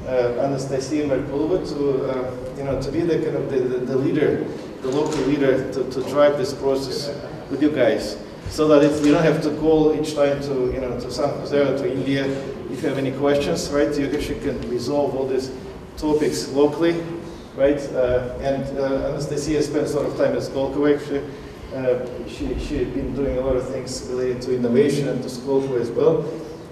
uh, 0.06 0.40
Anastasia 0.40 1.04
Merkulova, 1.04 1.68
to, 1.68 2.10
uh, 2.10 2.56
you 2.56 2.64
know, 2.64 2.80
to 2.80 2.90
be 2.90 3.00
the 3.00 3.14
kind 3.14 3.36
of 3.36 3.50
the, 3.50 3.60
the, 3.60 3.78
the 3.78 3.96
leader, 3.96 4.44
the 4.82 4.88
local 4.88 5.20
leader 5.22 5.72
to, 5.72 5.88
to 5.90 6.02
drive 6.10 6.38
this 6.38 6.52
process 6.52 7.08
with 7.50 7.62
you 7.62 7.70
guys. 7.70 8.16
So 8.48 8.66
that 8.68 9.04
you 9.04 9.12
don't 9.12 9.22
have 9.22 9.42
to 9.42 9.54
call 9.58 9.94
each 9.94 10.14
time 10.14 10.40
to, 10.42 10.72
you 10.72 10.80
know, 10.80 10.98
to 10.98 11.10
San 11.10 11.28
Jose 11.28 11.56
or 11.56 11.76
to 11.78 11.92
India 11.92 12.24
if 12.78 12.84
you 12.84 12.88
have 12.90 12.98
any 12.98 13.10
questions, 13.10 13.68
right? 13.70 13.92
You 13.98 14.06
actually 14.06 14.38
can 14.38 14.70
resolve 14.70 15.16
all 15.16 15.26
these 15.26 15.50
topics 15.96 16.46
locally, 16.50 16.92
right? 17.56 17.80
Uh, 17.92 18.38
and 18.40 18.78
uh, 18.78 19.08
Anastasia 19.08 19.60
spends 19.64 19.94
a 19.94 20.00
lot 20.00 20.06
of 20.06 20.16
time 20.16 20.36
at 20.36 20.42
Skolkovo 20.42 20.94
actually. 20.94 21.24
Uh, 21.74 22.06
she, 22.28 22.56
she 22.60 22.78
had 22.78 22.94
been 22.94 23.16
doing 23.16 23.36
a 23.36 23.40
lot 23.40 23.56
of 23.56 23.68
things 23.68 24.06
related 24.08 24.40
to 24.42 24.54
innovation 24.54 25.08
and 25.08 25.20
to 25.24 25.28
Skolkovo 25.28 25.80
as 25.80 25.90
well. 25.90 26.24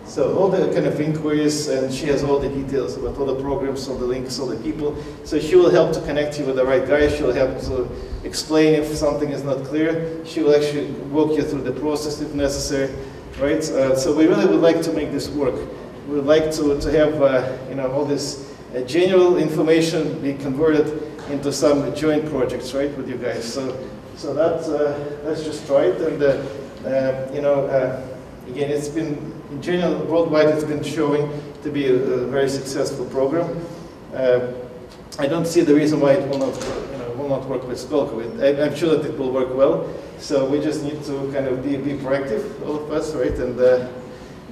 So 0.05 0.39
all 0.39 0.49
the 0.49 0.73
kind 0.73 0.87
of 0.87 1.01
inquiries, 1.01 1.67
and 1.67 1.93
she 1.93 2.07
has 2.07 2.23
all 2.23 2.39
the 2.39 2.51
details 2.51 2.97
about 2.97 3.19
all 3.19 3.27
the 3.27 3.43
programs, 3.43 3.89
all 3.89 3.97
the 3.97 4.07
links, 4.07 4.39
all 4.39 4.47
the 4.47 4.63
people. 4.63 4.97
So 5.25 5.41
she 5.41 5.57
will 5.57 5.71
help 5.71 5.93
to 5.95 6.01
connect 6.03 6.39
you 6.39 6.45
with 6.45 6.55
the 6.55 6.65
right 6.65 6.87
guy. 6.87 7.09
She'll 7.09 7.33
help 7.33 7.61
to 7.63 7.91
explain 8.23 8.75
if 8.75 8.95
something 8.95 9.31
is 9.31 9.43
not 9.43 9.65
clear. 9.65 10.25
She 10.25 10.41
will 10.45 10.55
actually 10.55 10.87
walk 11.11 11.37
you 11.37 11.43
through 11.43 11.63
the 11.63 11.73
process 11.73 12.21
if 12.21 12.33
necessary, 12.33 12.95
right? 13.41 13.59
Uh, 13.59 13.97
so 13.97 14.15
we 14.15 14.29
really 14.29 14.47
would 14.47 14.61
like 14.61 14.83
to 14.83 14.93
make 14.93 15.11
this 15.11 15.29
work. 15.31 15.57
We 16.07 16.15
would 16.15 16.27
like 16.27 16.53
to, 16.53 16.81
to 16.81 16.93
have, 16.93 17.21
uh, 17.21 17.57
you 17.69 17.75
know, 17.75 17.91
all 17.91 18.05
this 18.05 18.55
uh, 18.75 18.81
general 18.83 19.39
information 19.39 20.21
be 20.23 20.35
converted 20.35 21.03
into 21.31 21.53
some 21.53 21.93
joint 21.97 22.31
projects, 22.31 22.73
right, 22.75 22.97
with 22.97 23.09
you 23.09 23.17
guys. 23.17 23.45
So, 23.45 23.77
so 24.15 24.33
that, 24.33 24.63
uh, 24.71 25.27
let's 25.27 25.43
just 25.43 25.67
try 25.67 25.87
it. 25.87 26.01
And, 26.01 26.23
uh, 26.23 26.89
uh, 26.89 27.31
you 27.35 27.43
know, 27.43 27.67
again, 28.47 28.71
it's 28.71 28.89
been 28.89 29.33
in 29.51 29.61
general, 29.61 29.99
worldwide, 30.05 30.49
it's 30.49 30.63
been 30.63 30.85
showing 30.85 31.29
to 31.65 31.71
be 31.71 31.89
a, 31.89 31.95
a 31.95 32.27
very 32.29 32.49
successful 32.49 33.07
program. 33.07 33.61
Uh, 34.15 34.53
I 35.19 35.27
don't 35.27 35.47
see 35.47 35.63
the 35.63 35.75
reason 35.75 35.99
why 35.99 36.13
it 36.13 36.29
will 36.29 36.39
not, 36.39 36.55
you 36.55 36.99
know, 36.99 37.15
will 37.17 37.29
not 37.29 37.49
work 37.49 37.67
with 37.67 37.79
Skolkovo. 37.79 38.23
I'm 38.65 38.77
sure 38.77 38.97
that 38.97 39.05
it 39.05 39.19
will 39.19 39.33
work 39.33 39.53
well. 39.55 39.93
So 40.19 40.49
we 40.49 40.61
just 40.61 40.85
need 40.85 41.03
to 41.05 41.33
kind 41.33 41.49
of 41.49 41.65
be, 41.65 41.77
be 41.77 41.95
proactive, 41.95 42.65
all 42.65 42.77
of 42.77 42.93
us, 42.93 43.13
right? 43.13 43.33
And 43.33 43.59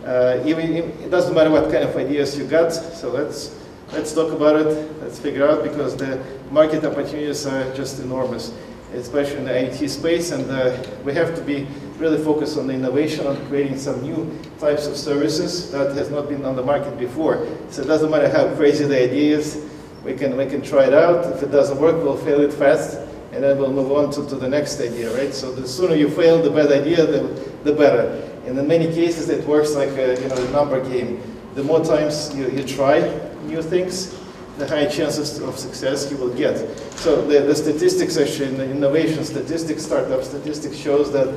uh, 0.04 0.42
even 0.44 0.72
it 0.72 1.10
doesn't 1.10 1.34
matter 1.34 1.50
what 1.50 1.70
kind 1.70 1.84
of 1.84 1.96
ideas 1.96 2.36
you 2.36 2.44
got. 2.44 2.70
So 2.70 3.10
let's 3.10 3.54
let's 3.92 4.12
talk 4.12 4.32
about 4.32 4.56
it. 4.56 5.02
Let's 5.02 5.18
figure 5.18 5.48
out 5.48 5.62
because 5.62 5.96
the 5.96 6.22
market 6.50 6.84
opportunities 6.84 7.46
are 7.46 7.74
just 7.74 8.00
enormous, 8.00 8.52
especially 8.94 9.38
in 9.38 9.44
the 9.44 9.66
IT 9.66 9.88
space, 9.88 10.30
and 10.30 10.50
uh, 10.50 10.76
we 11.04 11.14
have 11.14 11.34
to 11.34 11.42
be 11.42 11.66
really 11.98 12.22
focused 12.22 12.58
on 12.58 12.66
the 12.66 12.74
innovation, 12.74 13.26
on 13.26 13.36
creating 13.46 13.78
some 13.78 14.02
new 14.02 14.38
types 14.58 14.86
of 14.86 14.96
services 14.96 15.70
that 15.70 15.94
has 15.96 16.10
not 16.10 16.28
been 16.28 16.44
on 16.44 16.56
the 16.56 16.62
market 16.62 16.98
before. 16.98 17.46
So 17.70 17.82
it 17.82 17.86
doesn't 17.86 18.10
matter 18.10 18.28
how 18.28 18.52
crazy 18.56 18.84
the 18.84 19.02
idea 19.02 19.38
is, 19.38 19.64
we 20.04 20.14
can, 20.14 20.36
we 20.36 20.46
can 20.46 20.60
try 20.60 20.84
it 20.84 20.94
out. 20.94 21.24
If 21.34 21.42
it 21.42 21.50
doesn't 21.50 21.80
work, 21.80 21.96
we'll 21.96 22.16
fail 22.16 22.40
it 22.40 22.52
fast, 22.52 22.98
and 23.32 23.42
then 23.42 23.58
we'll 23.58 23.72
move 23.72 23.92
on 23.92 24.10
to, 24.12 24.28
to 24.28 24.36
the 24.36 24.48
next 24.48 24.80
idea, 24.80 25.14
right? 25.16 25.32
So 25.32 25.52
the 25.52 25.66
sooner 25.66 25.94
you 25.94 26.10
fail 26.10 26.42
the 26.42 26.50
bad 26.50 26.72
idea, 26.72 27.06
the, 27.06 27.22
the 27.64 27.72
better. 27.72 28.23
And 28.46 28.58
in 28.58 28.68
many 28.68 28.86
cases, 28.86 29.28
it 29.28 29.46
works 29.46 29.74
like 29.74 29.90
a, 29.90 30.20
you 30.20 30.28
know, 30.28 30.36
a 30.36 30.50
number 30.50 30.82
game. 30.88 31.22
The 31.54 31.62
more 31.62 31.84
times 31.84 32.34
you, 32.34 32.50
you 32.50 32.64
try 32.64 33.00
new 33.44 33.62
things, 33.62 34.14
the 34.58 34.66
higher 34.68 34.88
chances 34.88 35.40
of 35.40 35.58
success 35.58 36.10
you 36.10 36.16
will 36.16 36.34
get. 36.34 36.58
So 36.96 37.26
the, 37.26 37.40
the 37.40 37.54
statistics 37.54 38.16
actually, 38.16 38.54
the 38.56 38.70
innovation 38.70 39.24
statistics, 39.24 39.84
startup 39.84 40.22
statistics 40.22 40.76
shows 40.76 41.12
that 41.12 41.28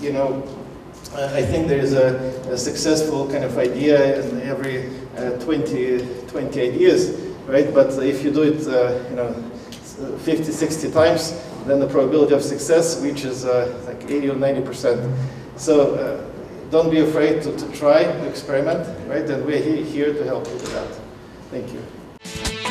you 0.00 0.12
know, 0.12 0.42
I 1.14 1.42
think 1.42 1.68
there's 1.68 1.92
a, 1.92 2.16
a, 2.50 2.56
successful 2.56 3.28
kind 3.28 3.44
of 3.44 3.58
idea 3.58 4.22
in 4.22 4.40
every 4.42 4.88
uh, 5.16 5.32
20, 5.40 6.26
20 6.28 6.60
ideas, 6.60 7.10
right? 7.46 7.72
But 7.74 7.92
if 8.02 8.24
you 8.24 8.30
do 8.30 8.42
it, 8.42 8.66
uh, 8.66 9.08
you 9.10 9.16
know, 9.16 9.32
50, 10.20 10.44
60 10.44 10.90
times, 10.92 11.32
then 11.66 11.80
the 11.80 11.86
probability 11.86 12.32
of 12.34 12.42
success 12.42 13.02
reaches 13.02 13.44
uh, 13.44 13.82
like 13.86 14.10
80 14.10 14.30
or 14.30 14.36
90 14.36 14.62
percent. 14.62 15.14
So 15.56 15.94
uh, 15.94 16.29
don't 16.70 16.90
be 16.90 17.00
afraid 17.00 17.42
to, 17.42 17.56
to 17.56 17.72
try, 17.72 18.04
to 18.04 18.28
experiment, 18.28 18.86
right? 19.08 19.28
And 19.28 19.44
we're 19.44 19.58
here 19.58 20.12
to 20.12 20.24
help 20.24 20.46
you 20.46 20.54
with 20.54 20.72
that. 20.72 20.88
Thank 21.50 21.72
you. 21.72 22.69